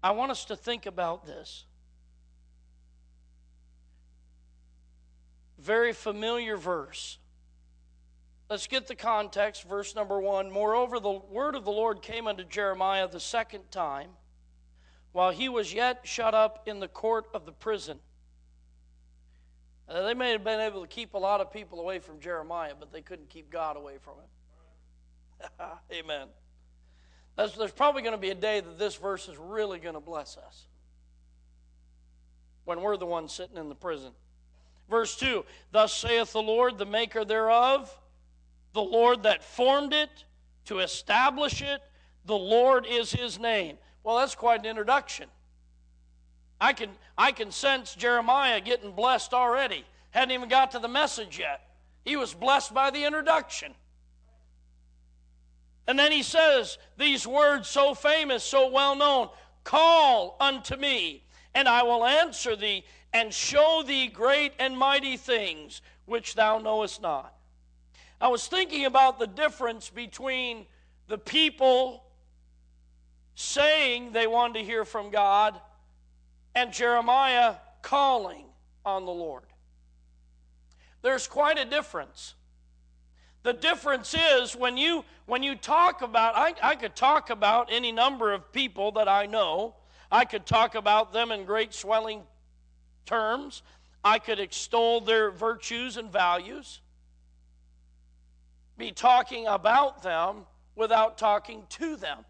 I 0.01 0.11
want 0.11 0.31
us 0.31 0.45
to 0.45 0.55
think 0.55 0.87
about 0.87 1.27
this. 1.27 1.65
Very 5.59 5.93
familiar 5.93 6.57
verse. 6.57 7.19
Let's 8.49 8.65
get 8.65 8.87
the 8.87 8.95
context. 8.95 9.67
Verse 9.67 9.93
number 9.93 10.19
one. 10.19 10.51
Moreover, 10.51 10.99
the 10.99 11.11
word 11.11 11.55
of 11.55 11.65
the 11.65 11.71
Lord 11.71 12.01
came 12.01 12.27
unto 12.27 12.43
Jeremiah 12.43 13.07
the 13.07 13.19
second 13.19 13.69
time, 13.69 14.09
while 15.11 15.31
he 15.31 15.49
was 15.49 15.73
yet 15.73 16.01
shut 16.03 16.33
up 16.33 16.67
in 16.67 16.79
the 16.79 16.87
court 16.87 17.25
of 17.33 17.45
the 17.45 17.51
prison. 17.51 17.99
Uh, 19.89 20.03
they 20.03 20.13
may 20.13 20.31
have 20.31 20.43
been 20.43 20.59
able 20.59 20.81
to 20.81 20.87
keep 20.87 21.13
a 21.13 21.17
lot 21.17 21.39
of 21.39 21.51
people 21.51 21.79
away 21.79 21.99
from 21.99 22.19
Jeremiah, 22.19 22.73
but 22.77 22.91
they 22.91 23.01
couldn't 23.01 23.29
keep 23.29 23.49
God 23.49 23.77
away 23.77 23.97
from 24.01 24.15
him. 24.15 25.69
Amen. 25.93 26.27
That's, 27.35 27.55
there's 27.55 27.71
probably 27.71 28.01
going 28.01 28.15
to 28.15 28.21
be 28.21 28.31
a 28.31 28.35
day 28.35 28.59
that 28.59 28.77
this 28.77 28.95
verse 28.95 29.29
is 29.29 29.37
really 29.37 29.79
going 29.79 29.93
to 29.93 30.01
bless 30.01 30.37
us 30.37 30.67
when 32.65 32.81
we're 32.81 32.97
the 32.97 33.05
ones 33.05 33.31
sitting 33.31 33.57
in 33.57 33.69
the 33.69 33.75
prison. 33.75 34.11
Verse 34.89 35.15
2 35.15 35.45
Thus 35.71 35.93
saith 35.93 36.33
the 36.33 36.41
Lord, 36.41 36.77
the 36.77 36.85
maker 36.85 37.23
thereof, 37.23 37.95
the 38.73 38.81
Lord 38.81 39.23
that 39.23 39.43
formed 39.43 39.93
it, 39.93 40.09
to 40.65 40.79
establish 40.79 41.61
it, 41.61 41.81
the 42.25 42.35
Lord 42.35 42.85
is 42.89 43.11
his 43.11 43.39
name. 43.39 43.77
Well, 44.07 44.19
that's 44.19 44.35
quite 44.35 44.61
an 44.61 44.65
introduction. 44.67 45.27
I 46.61 46.71
can, 46.71 46.91
I 47.17 47.33
can 47.33 47.51
sense 47.51 47.93
Jeremiah 47.93 48.61
getting 48.61 48.93
blessed 48.93 49.33
already. 49.33 49.83
Hadn't 50.11 50.31
even 50.31 50.47
got 50.47 50.71
to 50.71 50.79
the 50.79 50.87
message 50.87 51.37
yet. 51.37 51.59
He 52.05 52.15
was 52.15 52.33
blessed 52.33 52.73
by 52.73 52.89
the 52.89 53.03
introduction. 53.03 53.73
And 55.89 55.99
then 55.99 56.13
he 56.13 56.23
says 56.23 56.77
these 56.95 57.27
words 57.27 57.67
so 57.67 57.93
famous, 57.93 58.45
so 58.45 58.71
well 58.71 58.95
known 58.95 59.27
Call 59.65 60.37
unto 60.39 60.77
me, 60.77 61.25
and 61.53 61.67
I 61.67 61.83
will 61.83 62.05
answer 62.05 62.55
thee, 62.55 62.85
and 63.11 63.33
show 63.33 63.83
thee 63.85 64.07
great 64.07 64.53
and 64.57 64.77
mighty 64.77 65.17
things 65.17 65.81
which 66.05 66.33
thou 66.33 66.59
knowest 66.59 67.01
not. 67.01 67.35
I 68.21 68.29
was 68.29 68.47
thinking 68.47 68.85
about 68.85 69.19
the 69.19 69.27
difference 69.27 69.89
between 69.89 70.65
the 71.09 71.17
people 71.17 72.06
saying 73.39 74.13
they 74.13 74.25
wanted 74.25 74.55
to 74.55 74.65
hear 74.65 74.83
from 74.83 75.11
God 75.11 75.53
and 76.55 76.73
Jeremiah 76.73 77.53
calling 77.83 78.45
on 78.83 79.05
the 79.05 79.11
Lord. 79.11 79.43
There's 81.03 81.27
quite 81.27 81.59
a 81.59 81.65
difference. 81.65 82.33
The 83.43 83.53
difference 83.53 84.15
is 84.15 84.55
when 84.55 84.75
you 84.75 85.05
when 85.27 85.43
you 85.43 85.53
talk 85.53 86.01
about 86.01 86.35
I, 86.35 86.55
I 86.63 86.75
could 86.75 86.95
talk 86.95 87.29
about 87.29 87.69
any 87.71 87.91
number 87.91 88.33
of 88.33 88.51
people 88.51 88.91
that 88.93 89.07
I 89.07 89.27
know. 89.27 89.75
I 90.11 90.25
could 90.25 90.47
talk 90.47 90.73
about 90.73 91.13
them 91.13 91.31
in 91.31 91.45
great 91.45 91.75
swelling 91.75 92.23
terms. 93.05 93.61
I 94.03 94.17
could 94.17 94.39
extol 94.39 94.99
their 94.99 95.29
virtues 95.29 95.97
and 95.97 96.11
values. 96.11 96.81
Be 98.79 98.91
talking 98.91 99.45
about 99.45 100.01
them 100.01 100.47
without 100.75 101.19
talking 101.19 101.65
to 101.69 101.95
them. 101.97 102.25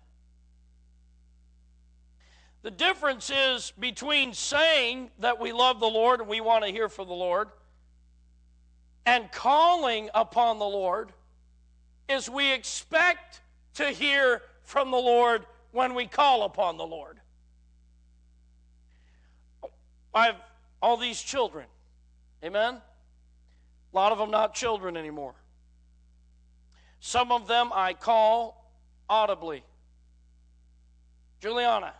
The 2.67 2.71
difference 2.71 3.29
is 3.29 3.71
between 3.79 4.33
saying 4.33 5.09
that 5.19 5.39
we 5.39 5.53
love 5.53 5.79
the 5.79 5.87
Lord 5.87 6.19
and 6.19 6.27
we 6.27 6.41
want 6.41 6.65
to 6.65 6.69
hear 6.69 6.89
from 6.89 7.07
the 7.07 7.13
Lord 7.13 7.47
and 9.05 9.31
calling 9.31 10.09
upon 10.13 10.59
the 10.59 10.65
Lord 10.65 11.13
is 12.09 12.29
we 12.29 12.51
expect 12.51 13.39
to 13.75 13.85
hear 13.91 14.41
from 14.63 14.91
the 14.91 14.97
Lord 14.97 15.45
when 15.71 15.93
we 15.93 16.07
call 16.07 16.43
upon 16.43 16.75
the 16.75 16.85
Lord. 16.85 17.21
I 20.13 20.25
have 20.25 20.41
all 20.81 20.97
these 20.97 21.21
children. 21.21 21.67
Amen? 22.43 22.81
A 23.93 23.95
lot 23.95 24.11
of 24.11 24.17
them 24.17 24.29
not 24.29 24.53
children 24.53 24.97
anymore. 24.97 25.35
Some 26.99 27.31
of 27.31 27.47
them 27.47 27.71
I 27.73 27.93
call 27.93 28.69
audibly. 29.09 29.63
Juliana, 31.39 31.93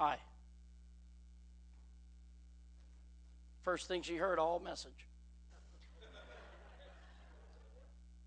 Hi. 0.00 0.16
First 3.60 3.86
thing 3.86 4.00
she 4.00 4.16
heard, 4.16 4.38
all 4.38 4.58
message. 4.58 5.06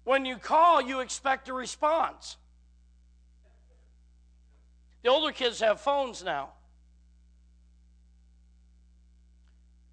when 0.03 0.23
you 0.23 0.37
call, 0.37 0.83
you 0.83 0.99
expect 0.99 1.49
a 1.49 1.53
response. 1.53 2.37
The 5.01 5.09
older 5.09 5.33
kids 5.33 5.61
have 5.61 5.81
phones 5.81 6.23
now. 6.23 6.49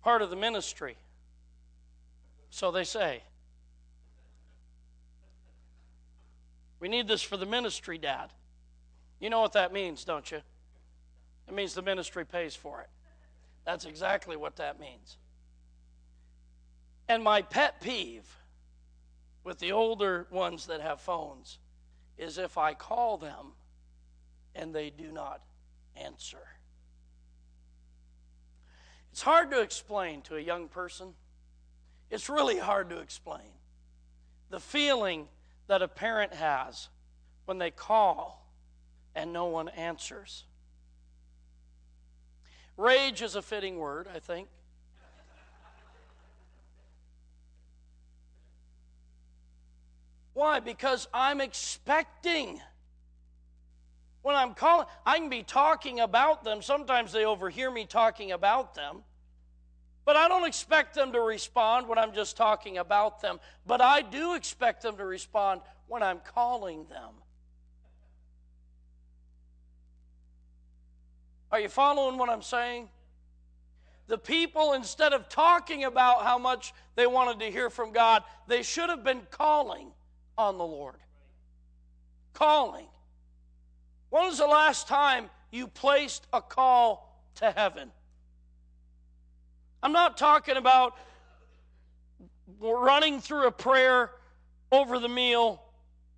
Part 0.02 0.20
of 0.20 0.28
the 0.28 0.36
ministry. 0.36 0.98
So 2.50 2.70
they 2.70 2.84
say. 2.84 3.22
We 6.78 6.88
need 6.88 7.08
this 7.08 7.22
for 7.22 7.38
the 7.38 7.46
ministry, 7.46 7.96
Dad. 7.96 8.34
You 9.18 9.30
know 9.30 9.40
what 9.40 9.54
that 9.54 9.72
means, 9.72 10.04
don't 10.04 10.30
you? 10.30 10.42
It 11.50 11.54
means 11.54 11.74
the 11.74 11.82
ministry 11.82 12.24
pays 12.24 12.54
for 12.54 12.80
it. 12.80 12.88
That's 13.64 13.84
exactly 13.84 14.36
what 14.36 14.54
that 14.56 14.78
means. 14.78 15.16
And 17.08 17.24
my 17.24 17.42
pet 17.42 17.80
peeve 17.80 18.36
with 19.42 19.58
the 19.58 19.72
older 19.72 20.28
ones 20.30 20.66
that 20.66 20.80
have 20.80 21.00
phones 21.00 21.58
is 22.16 22.38
if 22.38 22.56
I 22.56 22.74
call 22.74 23.18
them 23.18 23.54
and 24.54 24.72
they 24.72 24.90
do 24.90 25.10
not 25.10 25.40
answer. 25.96 26.38
It's 29.10 29.22
hard 29.22 29.50
to 29.50 29.60
explain 29.60 30.22
to 30.22 30.36
a 30.36 30.40
young 30.40 30.68
person. 30.68 31.14
It's 32.10 32.28
really 32.28 32.58
hard 32.58 32.90
to 32.90 33.00
explain 33.00 33.50
the 34.50 34.60
feeling 34.60 35.26
that 35.66 35.82
a 35.82 35.88
parent 35.88 36.32
has 36.32 36.90
when 37.46 37.58
they 37.58 37.72
call 37.72 38.46
and 39.16 39.32
no 39.32 39.46
one 39.46 39.68
answers. 39.70 40.44
Rage 42.80 43.20
is 43.20 43.36
a 43.36 43.42
fitting 43.42 43.76
word, 43.76 44.08
I 44.14 44.20
think. 44.20 44.48
Why? 50.32 50.60
Because 50.60 51.06
I'm 51.12 51.42
expecting. 51.42 52.58
When 54.22 54.34
I'm 54.34 54.54
calling, 54.54 54.86
I 55.04 55.18
can 55.18 55.28
be 55.28 55.42
talking 55.42 56.00
about 56.00 56.42
them. 56.42 56.62
Sometimes 56.62 57.12
they 57.12 57.26
overhear 57.26 57.70
me 57.70 57.84
talking 57.84 58.32
about 58.32 58.74
them. 58.74 59.02
But 60.06 60.16
I 60.16 60.28
don't 60.28 60.46
expect 60.46 60.94
them 60.94 61.12
to 61.12 61.20
respond 61.20 61.86
when 61.86 61.98
I'm 61.98 62.14
just 62.14 62.38
talking 62.38 62.78
about 62.78 63.20
them. 63.20 63.40
But 63.66 63.82
I 63.82 64.00
do 64.00 64.34
expect 64.34 64.80
them 64.80 64.96
to 64.96 65.04
respond 65.04 65.60
when 65.86 66.02
I'm 66.02 66.20
calling 66.20 66.86
them 66.86 67.12
Are 71.52 71.60
you 71.60 71.68
following 71.68 72.16
what 72.16 72.28
I'm 72.28 72.42
saying? 72.42 72.88
The 74.06 74.18
people, 74.18 74.72
instead 74.72 75.12
of 75.12 75.28
talking 75.28 75.84
about 75.84 76.22
how 76.22 76.38
much 76.38 76.72
they 76.96 77.06
wanted 77.06 77.40
to 77.40 77.50
hear 77.50 77.70
from 77.70 77.92
God, 77.92 78.24
they 78.48 78.62
should 78.62 78.88
have 78.88 79.04
been 79.04 79.22
calling 79.30 79.92
on 80.36 80.58
the 80.58 80.64
Lord. 80.64 80.96
Calling. 82.32 82.86
When 84.10 84.24
was 84.24 84.38
the 84.38 84.46
last 84.46 84.88
time 84.88 85.30
you 85.50 85.68
placed 85.68 86.26
a 86.32 86.40
call 86.40 87.22
to 87.36 87.50
heaven? 87.50 87.90
I'm 89.82 89.92
not 89.92 90.16
talking 90.16 90.56
about 90.56 90.96
running 92.60 93.20
through 93.20 93.46
a 93.46 93.52
prayer 93.52 94.10
over 94.72 94.98
the 94.98 95.08
meal 95.08 95.62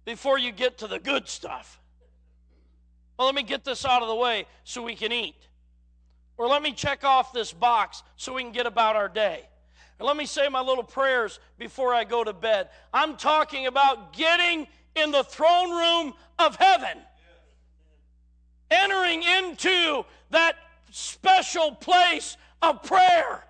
before 0.04 0.38
you 0.38 0.50
get 0.50 0.78
to 0.78 0.86
the 0.86 0.98
good 0.98 1.28
stuff. 1.28 1.81
Well, 3.18 3.26
let 3.26 3.34
me 3.34 3.42
get 3.42 3.64
this 3.64 3.84
out 3.84 4.02
of 4.02 4.08
the 4.08 4.14
way 4.14 4.46
so 4.64 4.82
we 4.82 4.94
can 4.94 5.12
eat. 5.12 5.36
Or 6.36 6.48
let 6.48 6.62
me 6.62 6.72
check 6.72 7.04
off 7.04 7.32
this 7.32 7.52
box 7.52 8.02
so 8.16 8.34
we 8.34 8.42
can 8.42 8.52
get 8.52 8.66
about 8.66 8.96
our 8.96 9.08
day. 9.08 9.48
And 9.98 10.06
let 10.06 10.16
me 10.16 10.26
say 10.26 10.48
my 10.48 10.60
little 10.60 10.84
prayers 10.84 11.38
before 11.58 11.94
I 11.94 12.04
go 12.04 12.24
to 12.24 12.32
bed. 12.32 12.70
I'm 12.92 13.16
talking 13.16 13.66
about 13.66 14.12
getting 14.12 14.66
in 14.96 15.10
the 15.10 15.22
throne 15.22 15.70
room 15.70 16.14
of 16.38 16.56
heaven, 16.56 16.98
entering 18.70 19.22
into 19.22 20.04
that 20.30 20.56
special 20.90 21.72
place 21.72 22.36
of 22.60 22.82
prayer. 22.82 23.44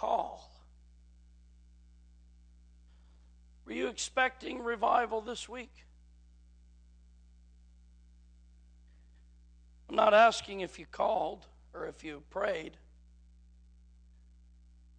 call. 0.00 0.39
Were 3.70 3.76
you 3.76 3.86
expecting 3.86 4.64
revival 4.64 5.20
this 5.20 5.48
week? 5.48 5.70
I'm 9.88 9.94
not 9.94 10.12
asking 10.12 10.58
if 10.58 10.76
you 10.76 10.86
called 10.90 11.46
or 11.72 11.86
if 11.86 12.02
you 12.02 12.24
prayed. 12.30 12.76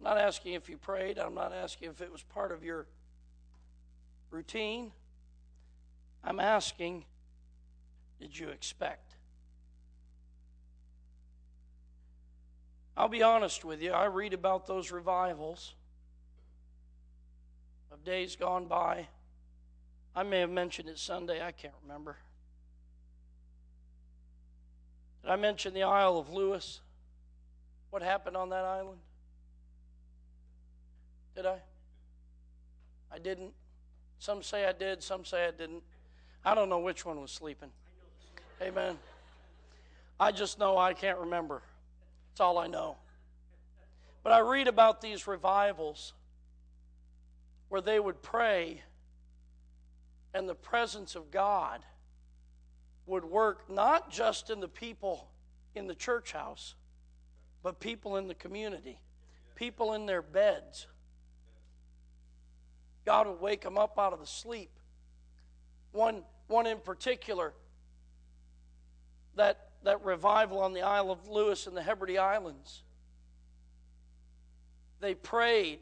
I'm 0.00 0.04
not 0.04 0.16
asking 0.16 0.54
if 0.54 0.70
you 0.70 0.78
prayed. 0.78 1.18
I'm 1.18 1.34
not 1.34 1.52
asking 1.52 1.90
if 1.90 2.00
it 2.00 2.10
was 2.10 2.22
part 2.22 2.50
of 2.50 2.64
your 2.64 2.86
routine. 4.30 4.92
I'm 6.24 6.40
asking, 6.40 7.04
did 8.22 8.38
you 8.38 8.48
expect? 8.48 9.16
I'll 12.96 13.08
be 13.08 13.22
honest 13.22 13.66
with 13.66 13.82
you, 13.82 13.92
I 13.92 14.06
read 14.06 14.32
about 14.32 14.66
those 14.66 14.90
revivals 14.90 15.74
days 18.04 18.36
gone 18.36 18.66
by. 18.66 19.08
I 20.14 20.22
may 20.22 20.40
have 20.40 20.50
mentioned 20.50 20.88
it 20.88 20.98
Sunday, 20.98 21.42
I 21.42 21.52
can't 21.52 21.74
remember. 21.82 22.16
Did 25.22 25.30
I 25.30 25.36
mention 25.36 25.72
the 25.72 25.84
Isle 25.84 26.18
of 26.18 26.30
Lewis? 26.30 26.80
What 27.90 28.02
happened 28.02 28.36
on 28.36 28.50
that 28.50 28.64
island? 28.64 28.98
Did 31.34 31.46
I? 31.46 31.58
I 33.10 33.18
didn't. 33.18 33.52
Some 34.18 34.42
say 34.42 34.66
I 34.66 34.72
did, 34.72 35.02
some 35.02 35.24
say 35.24 35.46
I 35.46 35.50
didn't. 35.50 35.82
I 36.44 36.54
don't 36.54 36.68
know 36.68 36.80
which 36.80 37.04
one 37.04 37.20
was 37.20 37.30
sleeping. 37.30 37.70
Amen. 38.60 38.98
I 40.18 40.32
just 40.32 40.58
know 40.58 40.76
I 40.76 40.92
can't 40.94 41.18
remember. 41.18 41.62
That's 42.30 42.40
all 42.40 42.58
I 42.58 42.66
know. 42.66 42.96
But 44.22 44.32
I 44.32 44.40
read 44.40 44.68
about 44.68 45.00
these 45.00 45.26
revivals 45.26 46.12
where 47.72 47.80
they 47.80 47.98
would 47.98 48.20
pray 48.20 48.82
and 50.34 50.46
the 50.46 50.54
presence 50.54 51.14
of 51.14 51.30
God 51.30 51.80
would 53.06 53.24
work 53.24 53.70
not 53.70 54.10
just 54.10 54.50
in 54.50 54.60
the 54.60 54.68
people 54.68 55.30
in 55.74 55.86
the 55.86 55.94
church 55.94 56.32
house, 56.32 56.74
but 57.62 57.80
people 57.80 58.18
in 58.18 58.28
the 58.28 58.34
community, 58.34 58.98
people 59.54 59.94
in 59.94 60.04
their 60.04 60.20
beds. 60.20 60.86
God 63.06 63.26
would 63.26 63.40
wake 63.40 63.62
them 63.62 63.78
up 63.78 63.98
out 63.98 64.12
of 64.12 64.20
the 64.20 64.26
sleep. 64.26 64.72
One, 65.92 66.24
one 66.48 66.66
in 66.66 66.76
particular, 66.76 67.54
that 69.36 69.70
that 69.82 70.04
revival 70.04 70.60
on 70.60 70.74
the 70.74 70.82
Isle 70.82 71.10
of 71.10 71.26
Lewis 71.26 71.66
and 71.66 71.74
the 71.74 71.82
Hebrides 71.82 72.18
Islands. 72.18 72.82
They 75.00 75.14
prayed 75.14 75.78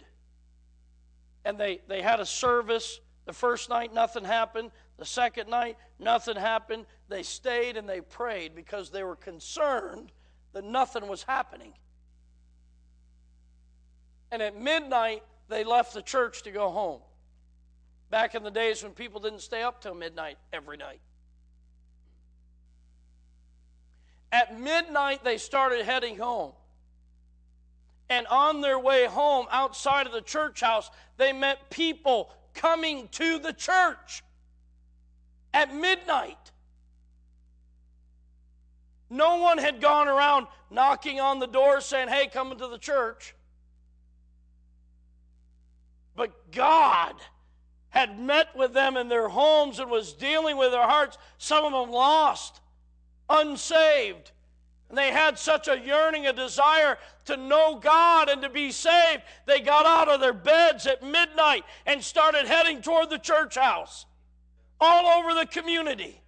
and 1.45 1.59
they, 1.59 1.81
they 1.89 2.03
had 2.03 2.21
a 2.21 2.27
service. 2.27 3.01
The 3.27 3.33
first 3.33 3.69
night, 3.69 3.95
nothing 3.95 4.25
happened. 4.25 4.71
The 4.99 5.05
second 5.05 5.49
night, 5.49 5.77
nothing 5.99 6.37
happened. 6.37 6.87
They 7.09 7.23
stayed 7.23 7.77
and 7.77 7.89
they 7.89 8.01
prayed 8.01 8.55
because 8.55 8.91
they 8.91 9.03
were 9.03 9.17
concerned 9.17 10.13
that 10.53 10.65
nothing 10.65 11.09
was 11.09 11.23
happening. 11.23 11.73
And 14.31 14.43
at 14.43 14.61
midnight, 14.61 15.23
they 15.49 15.65
left 15.65 15.95
the 15.95 16.03
church 16.03 16.43
to 16.43 16.51
go 16.51 16.71
home. 16.71 17.01
Back 18.11 18.35
in 18.35 18.43
the 18.43 18.51
days 18.51 18.83
when 18.83 18.93
people 18.93 19.21
didn't 19.21 19.41
stay 19.41 19.63
up 19.63 19.81
till 19.81 19.95
midnight 19.95 20.39
every 20.53 20.77
night. 20.77 21.01
At 24.33 24.59
midnight, 24.59 25.25
they 25.25 25.39
started 25.39 25.85
heading 25.85 26.17
home. 26.17 26.53
And 28.11 28.27
on 28.27 28.61
their 28.61 28.79
way 28.79 29.07
home, 29.07 29.47
outside 29.53 30.07
of 30.07 30.13
the 30.13 30.21
church 30.21 30.61
house, 30.61 30.91
they 31.17 31.33
met 31.33 31.71
people 31.71 32.31
coming 32.53 33.09
to 33.13 33.39
the 33.39 33.53
church 33.53 34.25
at 35.55 35.73
midnight. 35.73 36.51
No 39.09 39.37
one 39.37 39.59
had 39.59 39.81
gone 39.81 40.09
around 40.09 40.49
knocking 40.71 41.21
on 41.21 41.39
the 41.39 41.47
door 41.47 41.81
saying, 41.81 42.09
Hey, 42.09 42.27
come 42.27 42.51
into 42.51 42.67
the 42.67 42.79
church. 42.79 43.35
But 46.17 46.51
God 46.51 47.15
had 47.91 48.19
met 48.19 48.57
with 48.57 48.73
them 48.73 48.97
in 48.97 49.09
their 49.09 49.29
homes 49.29 49.79
and 49.79 49.89
was 49.91 50.13
dealing 50.13 50.57
with 50.57 50.73
their 50.73 50.87
hearts, 50.87 51.17
some 51.39 51.65
of 51.65 51.73
them 51.73 51.93
lost 51.93 52.61
unsaved. 53.29 54.33
And 54.91 54.99
they 54.99 55.13
had 55.13 55.39
such 55.39 55.69
a 55.69 55.79
yearning, 55.79 56.27
a 56.27 56.33
desire 56.33 56.99
to 57.27 57.37
know 57.37 57.77
God 57.77 58.29
and 58.29 58.43
to 58.43 58.49
be 58.49 58.73
saved. 58.73 59.23
They 59.47 59.61
got 59.61 59.87
out 59.87 60.09
of 60.09 60.21
their 60.21 60.33
beds 60.33 60.85
at 60.89 61.01
midnight 61.01 61.65
and 61.87 62.03
started 62.03 62.47
heading 62.47 62.83
toward 62.83 63.09
the 63.09 63.19
church 63.19 63.55
house 63.55 64.05
all 64.81 65.07
over 65.21 65.33
the 65.33 65.47
community. 65.47 66.21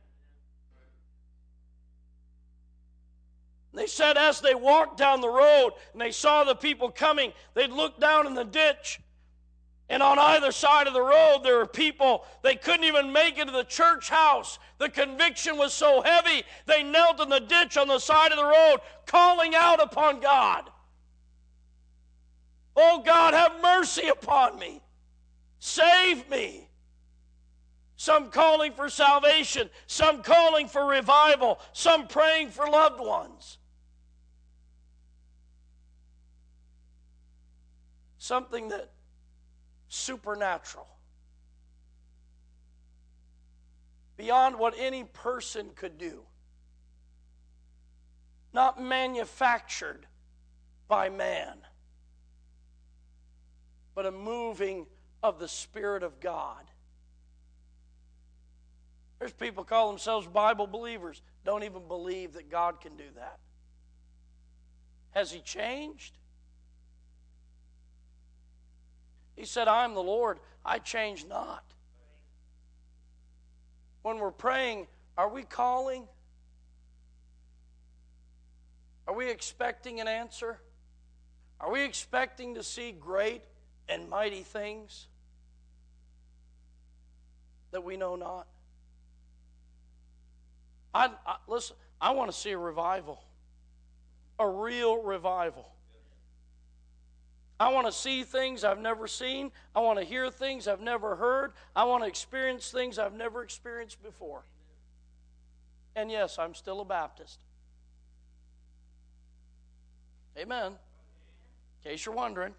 They 3.74 3.88
said 3.88 4.16
as 4.16 4.40
they 4.40 4.54
walked 4.54 4.96
down 4.96 5.20
the 5.20 5.28
road 5.28 5.72
and 5.92 6.00
they 6.00 6.12
saw 6.12 6.44
the 6.44 6.54
people 6.54 6.88
coming, 6.88 7.32
they'd 7.54 7.70
look 7.70 7.98
down 7.98 8.28
in 8.28 8.34
the 8.34 8.44
ditch 8.44 9.00
and 9.92 10.02
on 10.02 10.18
either 10.18 10.52
side 10.52 10.86
of 10.86 10.94
the 10.94 11.02
road, 11.02 11.40
there 11.44 11.58
were 11.58 11.66
people, 11.66 12.24
they 12.40 12.54
couldn't 12.54 12.84
even 12.84 13.12
make 13.12 13.36
it 13.36 13.44
to 13.44 13.50
the 13.52 13.62
church 13.62 14.08
house. 14.08 14.58
The 14.82 14.88
conviction 14.88 15.58
was 15.58 15.72
so 15.72 16.02
heavy, 16.02 16.42
they 16.66 16.82
knelt 16.82 17.20
in 17.20 17.28
the 17.28 17.38
ditch 17.38 17.76
on 17.76 17.86
the 17.86 18.00
side 18.00 18.32
of 18.32 18.36
the 18.36 18.44
road, 18.44 18.78
calling 19.06 19.54
out 19.54 19.80
upon 19.80 20.18
God. 20.18 20.68
Oh 22.74 23.00
God, 23.06 23.32
have 23.32 23.62
mercy 23.62 24.08
upon 24.08 24.58
me. 24.58 24.82
Save 25.60 26.28
me. 26.28 26.68
Some 27.94 28.30
calling 28.30 28.72
for 28.72 28.88
salvation, 28.88 29.70
some 29.86 30.20
calling 30.20 30.66
for 30.66 30.84
revival, 30.84 31.60
some 31.72 32.08
praying 32.08 32.48
for 32.48 32.66
loved 32.66 32.98
ones. 32.98 33.58
Something 38.18 38.70
that 38.70 38.90
supernatural. 39.86 40.88
beyond 44.16 44.58
what 44.58 44.74
any 44.78 45.04
person 45.04 45.70
could 45.74 45.98
do, 45.98 46.22
not 48.52 48.80
manufactured 48.80 50.06
by 50.88 51.08
man, 51.08 51.58
but 53.94 54.06
a 54.06 54.10
moving 54.10 54.86
of 55.22 55.38
the 55.38 55.48
Spirit 55.48 56.02
of 56.02 56.20
God. 56.20 56.64
There's 59.18 59.32
people 59.32 59.64
call 59.64 59.88
themselves 59.88 60.26
Bible 60.26 60.66
believers, 60.66 61.22
don't 61.44 61.62
even 61.62 61.86
believe 61.86 62.32
that 62.34 62.50
God 62.50 62.80
can 62.80 62.96
do 62.96 63.04
that. 63.16 63.38
Has 65.12 65.30
he 65.30 65.40
changed? 65.40 66.18
He 69.36 69.44
said, 69.44 69.68
I 69.68 69.84
am 69.84 69.94
the 69.94 70.02
Lord, 70.02 70.40
I 70.64 70.78
change 70.78 71.26
not. 71.26 71.64
When 74.02 74.18
we're 74.18 74.30
praying, 74.30 74.88
are 75.16 75.28
we 75.28 75.42
calling? 75.42 76.06
Are 79.06 79.14
we 79.14 79.30
expecting 79.30 80.00
an 80.00 80.08
answer? 80.08 80.58
Are 81.60 81.70
we 81.70 81.82
expecting 81.82 82.56
to 82.56 82.62
see 82.62 82.92
great 82.92 83.42
and 83.88 84.08
mighty 84.08 84.42
things 84.42 85.06
that 87.70 87.84
we 87.84 87.96
know 87.96 88.16
not? 88.16 88.46
I, 90.94 91.10
I 91.26 91.36
listen. 91.46 91.76
I 92.00 92.10
want 92.10 92.30
to 92.30 92.36
see 92.36 92.50
a 92.50 92.58
revival, 92.58 93.22
a 94.38 94.48
real 94.48 95.00
revival. 95.02 95.72
I 97.60 97.72
want 97.72 97.86
to 97.86 97.92
see 97.92 98.24
things 98.24 98.64
I've 98.64 98.80
never 98.80 99.06
seen. 99.06 99.52
I 99.74 99.80
want 99.80 99.98
to 99.98 100.04
hear 100.04 100.30
things 100.30 100.66
I've 100.66 100.80
never 100.80 101.14
heard. 101.16 101.52
I 101.76 101.84
want 101.84 102.02
to 102.02 102.08
experience 102.08 102.70
things 102.70 102.98
I've 102.98 103.14
never 103.14 103.42
experienced 103.42 104.02
before. 104.02 104.42
And 105.94 106.10
yes, 106.10 106.38
I'm 106.38 106.54
still 106.54 106.80
a 106.80 106.84
Baptist. 106.84 107.38
Amen. 110.36 110.72
In 111.84 111.90
case 111.90 112.04
you're 112.04 112.14
wondering. 112.14 112.54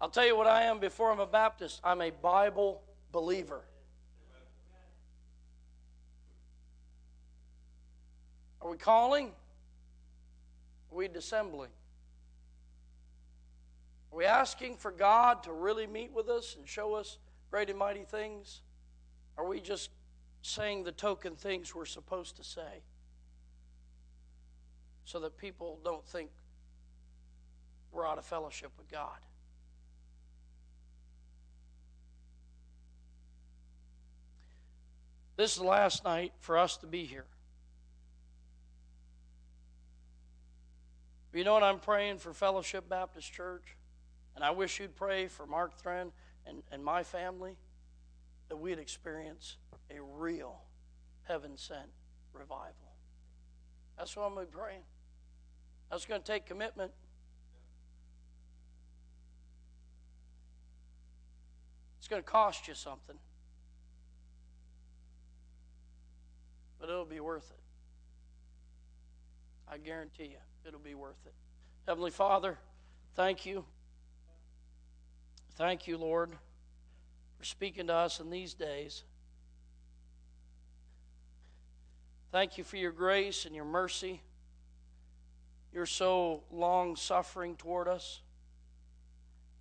I'll 0.00 0.10
tell 0.10 0.26
you 0.26 0.36
what 0.36 0.46
I 0.46 0.62
am 0.64 0.78
before 0.78 1.10
I'm 1.10 1.20
a 1.20 1.26
Baptist. 1.26 1.80
I'm 1.82 2.00
a 2.00 2.10
Bible 2.10 2.82
believer. 3.10 3.62
Are 8.60 8.70
we 8.70 8.76
calling? 8.76 9.32
Are 10.94 10.96
we 10.96 11.08
dissembling? 11.08 11.70
Are 14.12 14.18
we 14.18 14.26
asking 14.26 14.76
for 14.76 14.92
God 14.92 15.42
to 15.42 15.52
really 15.52 15.88
meet 15.88 16.12
with 16.12 16.28
us 16.28 16.54
and 16.56 16.68
show 16.68 16.94
us 16.94 17.18
great 17.50 17.68
and 17.68 17.76
mighty 17.76 18.04
things? 18.04 18.62
Are 19.36 19.44
we 19.44 19.58
just 19.58 19.90
saying 20.42 20.84
the 20.84 20.92
token 20.92 21.34
things 21.34 21.74
we're 21.74 21.84
supposed 21.84 22.36
to 22.36 22.44
say 22.44 22.84
so 25.04 25.18
that 25.18 25.36
people 25.36 25.80
don't 25.84 26.06
think 26.06 26.30
we're 27.90 28.06
out 28.06 28.18
of 28.18 28.24
fellowship 28.24 28.70
with 28.78 28.88
God? 28.88 29.18
This 35.36 35.54
is 35.54 35.58
the 35.58 35.66
last 35.66 36.04
night 36.04 36.32
for 36.38 36.56
us 36.56 36.76
to 36.76 36.86
be 36.86 37.04
here. 37.04 37.26
You 41.34 41.42
know 41.42 41.52
what 41.52 41.64
I'm 41.64 41.80
praying 41.80 42.18
for 42.18 42.32
Fellowship 42.32 42.88
Baptist 42.88 43.32
Church? 43.32 43.76
And 44.36 44.44
I 44.44 44.52
wish 44.52 44.78
you'd 44.78 44.94
pray 44.94 45.26
for 45.26 45.46
Mark 45.46 45.82
Thren 45.82 46.12
and, 46.46 46.62
and 46.70 46.84
my 46.84 47.02
family 47.02 47.56
that 48.48 48.56
we'd 48.56 48.78
experience 48.78 49.56
a 49.90 50.00
real 50.00 50.60
heaven 51.24 51.56
sent 51.56 51.88
revival. 52.32 52.94
That's 53.98 54.16
what 54.16 54.26
I'm 54.26 54.34
going 54.34 54.46
to 54.46 54.52
be 54.52 54.56
praying. 54.56 54.82
That's 55.90 56.06
going 56.06 56.20
to 56.20 56.26
take 56.26 56.46
commitment. 56.46 56.92
It's 61.98 62.06
going 62.06 62.22
to 62.22 62.28
cost 62.28 62.68
you 62.68 62.74
something. 62.74 63.16
But 66.78 66.90
it'll 66.90 67.04
be 67.04 67.20
worth 67.20 67.50
it. 67.50 67.60
I 69.68 69.78
guarantee 69.78 70.24
you 70.26 70.53
it'll 70.66 70.80
be 70.80 70.94
worth 70.94 71.26
it. 71.26 71.34
Heavenly 71.86 72.10
Father, 72.10 72.58
thank 73.14 73.44
you. 73.44 73.64
Thank 75.56 75.86
you, 75.86 75.98
Lord, 75.98 76.30
for 77.38 77.44
speaking 77.44 77.86
to 77.88 77.94
us 77.94 78.20
in 78.20 78.30
these 78.30 78.54
days. 78.54 79.04
Thank 82.32 82.58
you 82.58 82.64
for 82.64 82.76
your 82.76 82.90
grace 82.90 83.44
and 83.46 83.54
your 83.54 83.64
mercy. 83.64 84.20
You're 85.72 85.86
so 85.86 86.42
long 86.50 86.96
suffering 86.96 87.56
toward 87.56 87.86
us. 87.86 88.20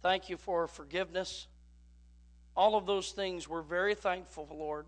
Thank 0.01 0.30
you 0.30 0.38
for 0.38 0.68
forgiveness. 0.68 1.47
All 2.56 2.76
of 2.76 2.86
those 2.86 3.12
things 3.12 3.47
we're 3.47 3.62
very 3.62 3.95
thankful, 3.95 4.47
Lord, 4.51 4.86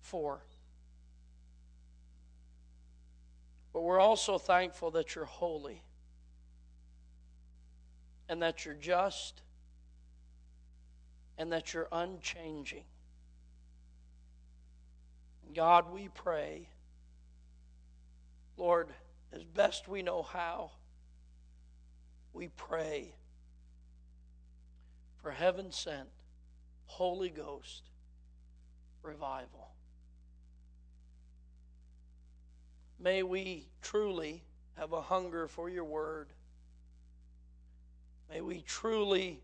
for. 0.00 0.42
But 3.74 3.82
we're 3.82 4.00
also 4.00 4.38
thankful 4.38 4.92
that 4.92 5.16
you're 5.16 5.24
holy 5.24 5.82
and 8.28 8.40
that 8.40 8.64
you're 8.64 8.74
just 8.74 9.42
and 11.36 11.52
that 11.52 11.74
you're 11.74 11.88
unchanging. 11.90 12.84
God, 15.52 15.92
we 15.92 16.08
pray, 16.08 16.68
Lord, 18.56 18.88
as 19.32 19.42
best 19.42 19.88
we 19.88 20.02
know 20.02 20.22
how, 20.22 20.70
we 22.32 22.48
pray 22.48 23.12
for 25.20 25.32
heaven 25.32 25.72
sent 25.72 26.08
Holy 26.86 27.30
Ghost 27.30 27.82
revival. 29.02 29.73
May 33.04 33.22
we 33.22 33.66
truly 33.82 34.42
have 34.78 34.94
a 34.94 35.02
hunger 35.02 35.46
for 35.46 35.68
your 35.68 35.84
word. 35.84 36.28
May 38.30 38.40
we 38.40 38.62
truly 38.62 39.42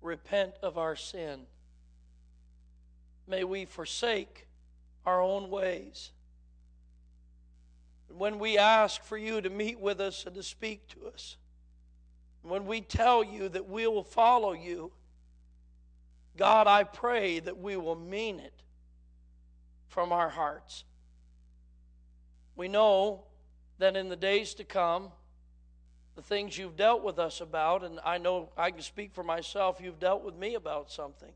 repent 0.00 0.54
of 0.62 0.78
our 0.78 0.94
sin. 0.94 1.40
May 3.26 3.42
we 3.42 3.64
forsake 3.64 4.46
our 5.04 5.20
own 5.20 5.50
ways. 5.50 6.12
When 8.16 8.38
we 8.38 8.58
ask 8.58 9.02
for 9.02 9.18
you 9.18 9.40
to 9.40 9.50
meet 9.50 9.80
with 9.80 10.00
us 10.00 10.24
and 10.24 10.36
to 10.36 10.42
speak 10.44 10.86
to 10.90 11.08
us, 11.08 11.36
when 12.42 12.64
we 12.64 12.80
tell 12.80 13.24
you 13.24 13.48
that 13.48 13.68
we 13.68 13.88
will 13.88 14.04
follow 14.04 14.52
you, 14.52 14.92
God, 16.36 16.68
I 16.68 16.84
pray 16.84 17.40
that 17.40 17.58
we 17.58 17.76
will 17.76 17.96
mean 17.96 18.38
it 18.38 18.62
from 19.88 20.12
our 20.12 20.28
hearts. 20.28 20.84
We 22.56 22.68
know 22.68 23.24
that 23.78 23.96
in 23.96 24.08
the 24.08 24.16
days 24.16 24.54
to 24.54 24.64
come, 24.64 25.10
the 26.14 26.22
things 26.22 26.56
you've 26.56 26.76
dealt 26.76 27.02
with 27.02 27.18
us 27.18 27.40
about, 27.40 27.82
and 27.82 27.98
I 28.04 28.18
know 28.18 28.50
I 28.56 28.70
can 28.70 28.82
speak 28.82 29.12
for 29.12 29.24
myself, 29.24 29.80
you've 29.82 29.98
dealt 29.98 30.24
with 30.24 30.36
me 30.36 30.54
about 30.54 30.90
something. 30.90 31.32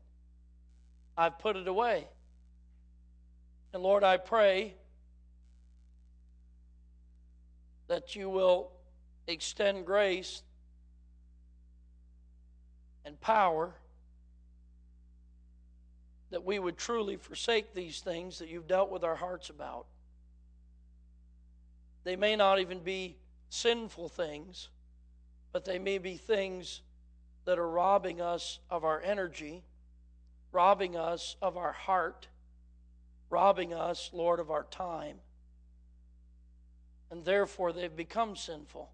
I've 1.17 1.37
put 1.39 1.57
it 1.57 1.67
away. 1.67 2.07
And 3.73 3.83
Lord, 3.83 4.03
I 4.03 4.17
pray 4.17 4.75
that 7.87 8.15
you 8.15 8.29
will 8.29 8.71
extend 9.27 9.85
grace 9.85 10.43
and 13.03 13.19
power 13.19 13.73
that 16.29 16.45
we 16.45 16.59
would 16.59 16.77
truly 16.77 17.17
forsake 17.17 17.73
these 17.73 17.99
things 17.99 18.39
that 18.39 18.47
you've 18.47 18.67
dealt 18.67 18.91
with 18.91 19.03
our 19.03 19.15
hearts 19.15 19.49
about. 19.49 19.87
They 22.03 22.15
may 22.15 22.35
not 22.35 22.59
even 22.59 22.79
be 22.79 23.17
sinful 23.49 24.09
things, 24.09 24.69
but 25.51 25.65
they 25.65 25.79
may 25.79 25.97
be 25.97 26.15
things 26.15 26.81
that 27.45 27.59
are 27.59 27.69
robbing 27.69 28.21
us 28.21 28.59
of 28.69 28.83
our 28.83 29.01
energy, 29.01 29.63
robbing 30.51 30.95
us 30.95 31.35
of 31.41 31.57
our 31.57 31.71
heart, 31.71 32.27
robbing 33.29 33.73
us, 33.73 34.09
Lord, 34.13 34.39
of 34.39 34.51
our 34.51 34.63
time. 34.63 35.17
And 37.11 37.25
therefore, 37.25 37.73
they've 37.73 37.95
become 37.95 38.35
sinful 38.35 38.91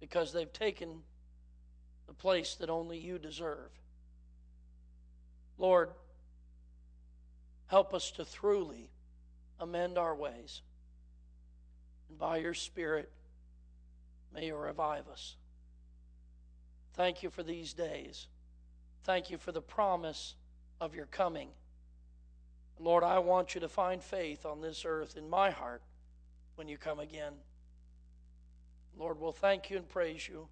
because 0.00 0.32
they've 0.32 0.52
taken 0.52 1.02
the 2.06 2.14
place 2.14 2.54
that 2.56 2.70
only 2.70 2.98
you 2.98 3.18
deserve. 3.18 3.70
Lord, 5.58 5.90
help 7.66 7.94
us 7.94 8.10
to 8.12 8.24
truly 8.24 8.90
amend 9.60 9.98
our 9.98 10.14
ways. 10.14 10.62
And 12.08 12.18
by 12.18 12.38
your 12.38 12.54
Spirit, 12.54 13.10
may 14.34 14.46
you 14.46 14.56
revive 14.56 15.08
us. 15.08 15.36
Thank 16.94 17.22
you 17.22 17.30
for 17.30 17.42
these 17.42 17.72
days. 17.72 18.28
Thank 19.04 19.30
you 19.30 19.38
for 19.38 19.52
the 19.52 19.60
promise 19.60 20.34
of 20.80 20.94
your 20.94 21.06
coming. 21.06 21.48
Lord, 22.78 23.04
I 23.04 23.18
want 23.18 23.54
you 23.54 23.60
to 23.60 23.68
find 23.68 24.02
faith 24.02 24.46
on 24.46 24.60
this 24.60 24.84
earth 24.84 25.16
in 25.16 25.28
my 25.28 25.50
heart 25.50 25.82
when 26.56 26.68
you 26.68 26.78
come 26.78 26.98
again. 26.98 27.34
Lord, 28.96 29.20
we'll 29.20 29.32
thank 29.32 29.70
you 29.70 29.76
and 29.76 29.88
praise 29.88 30.28
you 30.28 30.48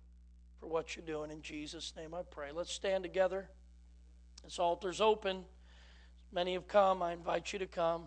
for 0.58 0.66
what 0.66 0.96
you're 0.96 1.04
doing. 1.04 1.30
In 1.30 1.42
Jesus' 1.42 1.92
name 1.96 2.14
I 2.14 2.22
pray. 2.22 2.50
Let's 2.52 2.72
stand 2.72 3.04
together. 3.04 3.48
This 4.44 4.58
altar's 4.58 5.00
open. 5.00 5.44
Many 6.32 6.54
have 6.54 6.66
come. 6.66 7.02
I 7.02 7.12
invite 7.12 7.52
you 7.52 7.58
to 7.60 7.66
come. 7.66 8.04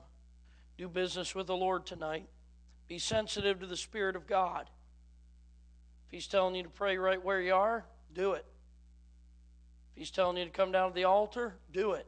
Do 0.77 0.89
business 0.89 1.33
with 1.33 1.47
the 1.47 1.55
Lord 1.55 1.85
tonight. 1.85 2.27
Be 2.87 2.99
sensitive 2.99 3.59
to 3.59 3.65
the 3.65 3.77
Spirit 3.77 4.15
of 4.15 4.27
God. 4.27 4.69
If 6.07 6.11
He's 6.11 6.27
telling 6.27 6.55
you 6.55 6.63
to 6.63 6.69
pray 6.69 6.97
right 6.97 7.23
where 7.23 7.41
you 7.41 7.53
are, 7.53 7.85
do 8.13 8.33
it. 8.33 8.45
If 9.95 9.99
he's 9.99 10.11
telling 10.11 10.37
you 10.37 10.45
to 10.45 10.51
come 10.51 10.71
down 10.71 10.89
to 10.89 10.95
the 10.95 11.05
altar, 11.05 11.55
do 11.71 11.93
it. 11.93 12.05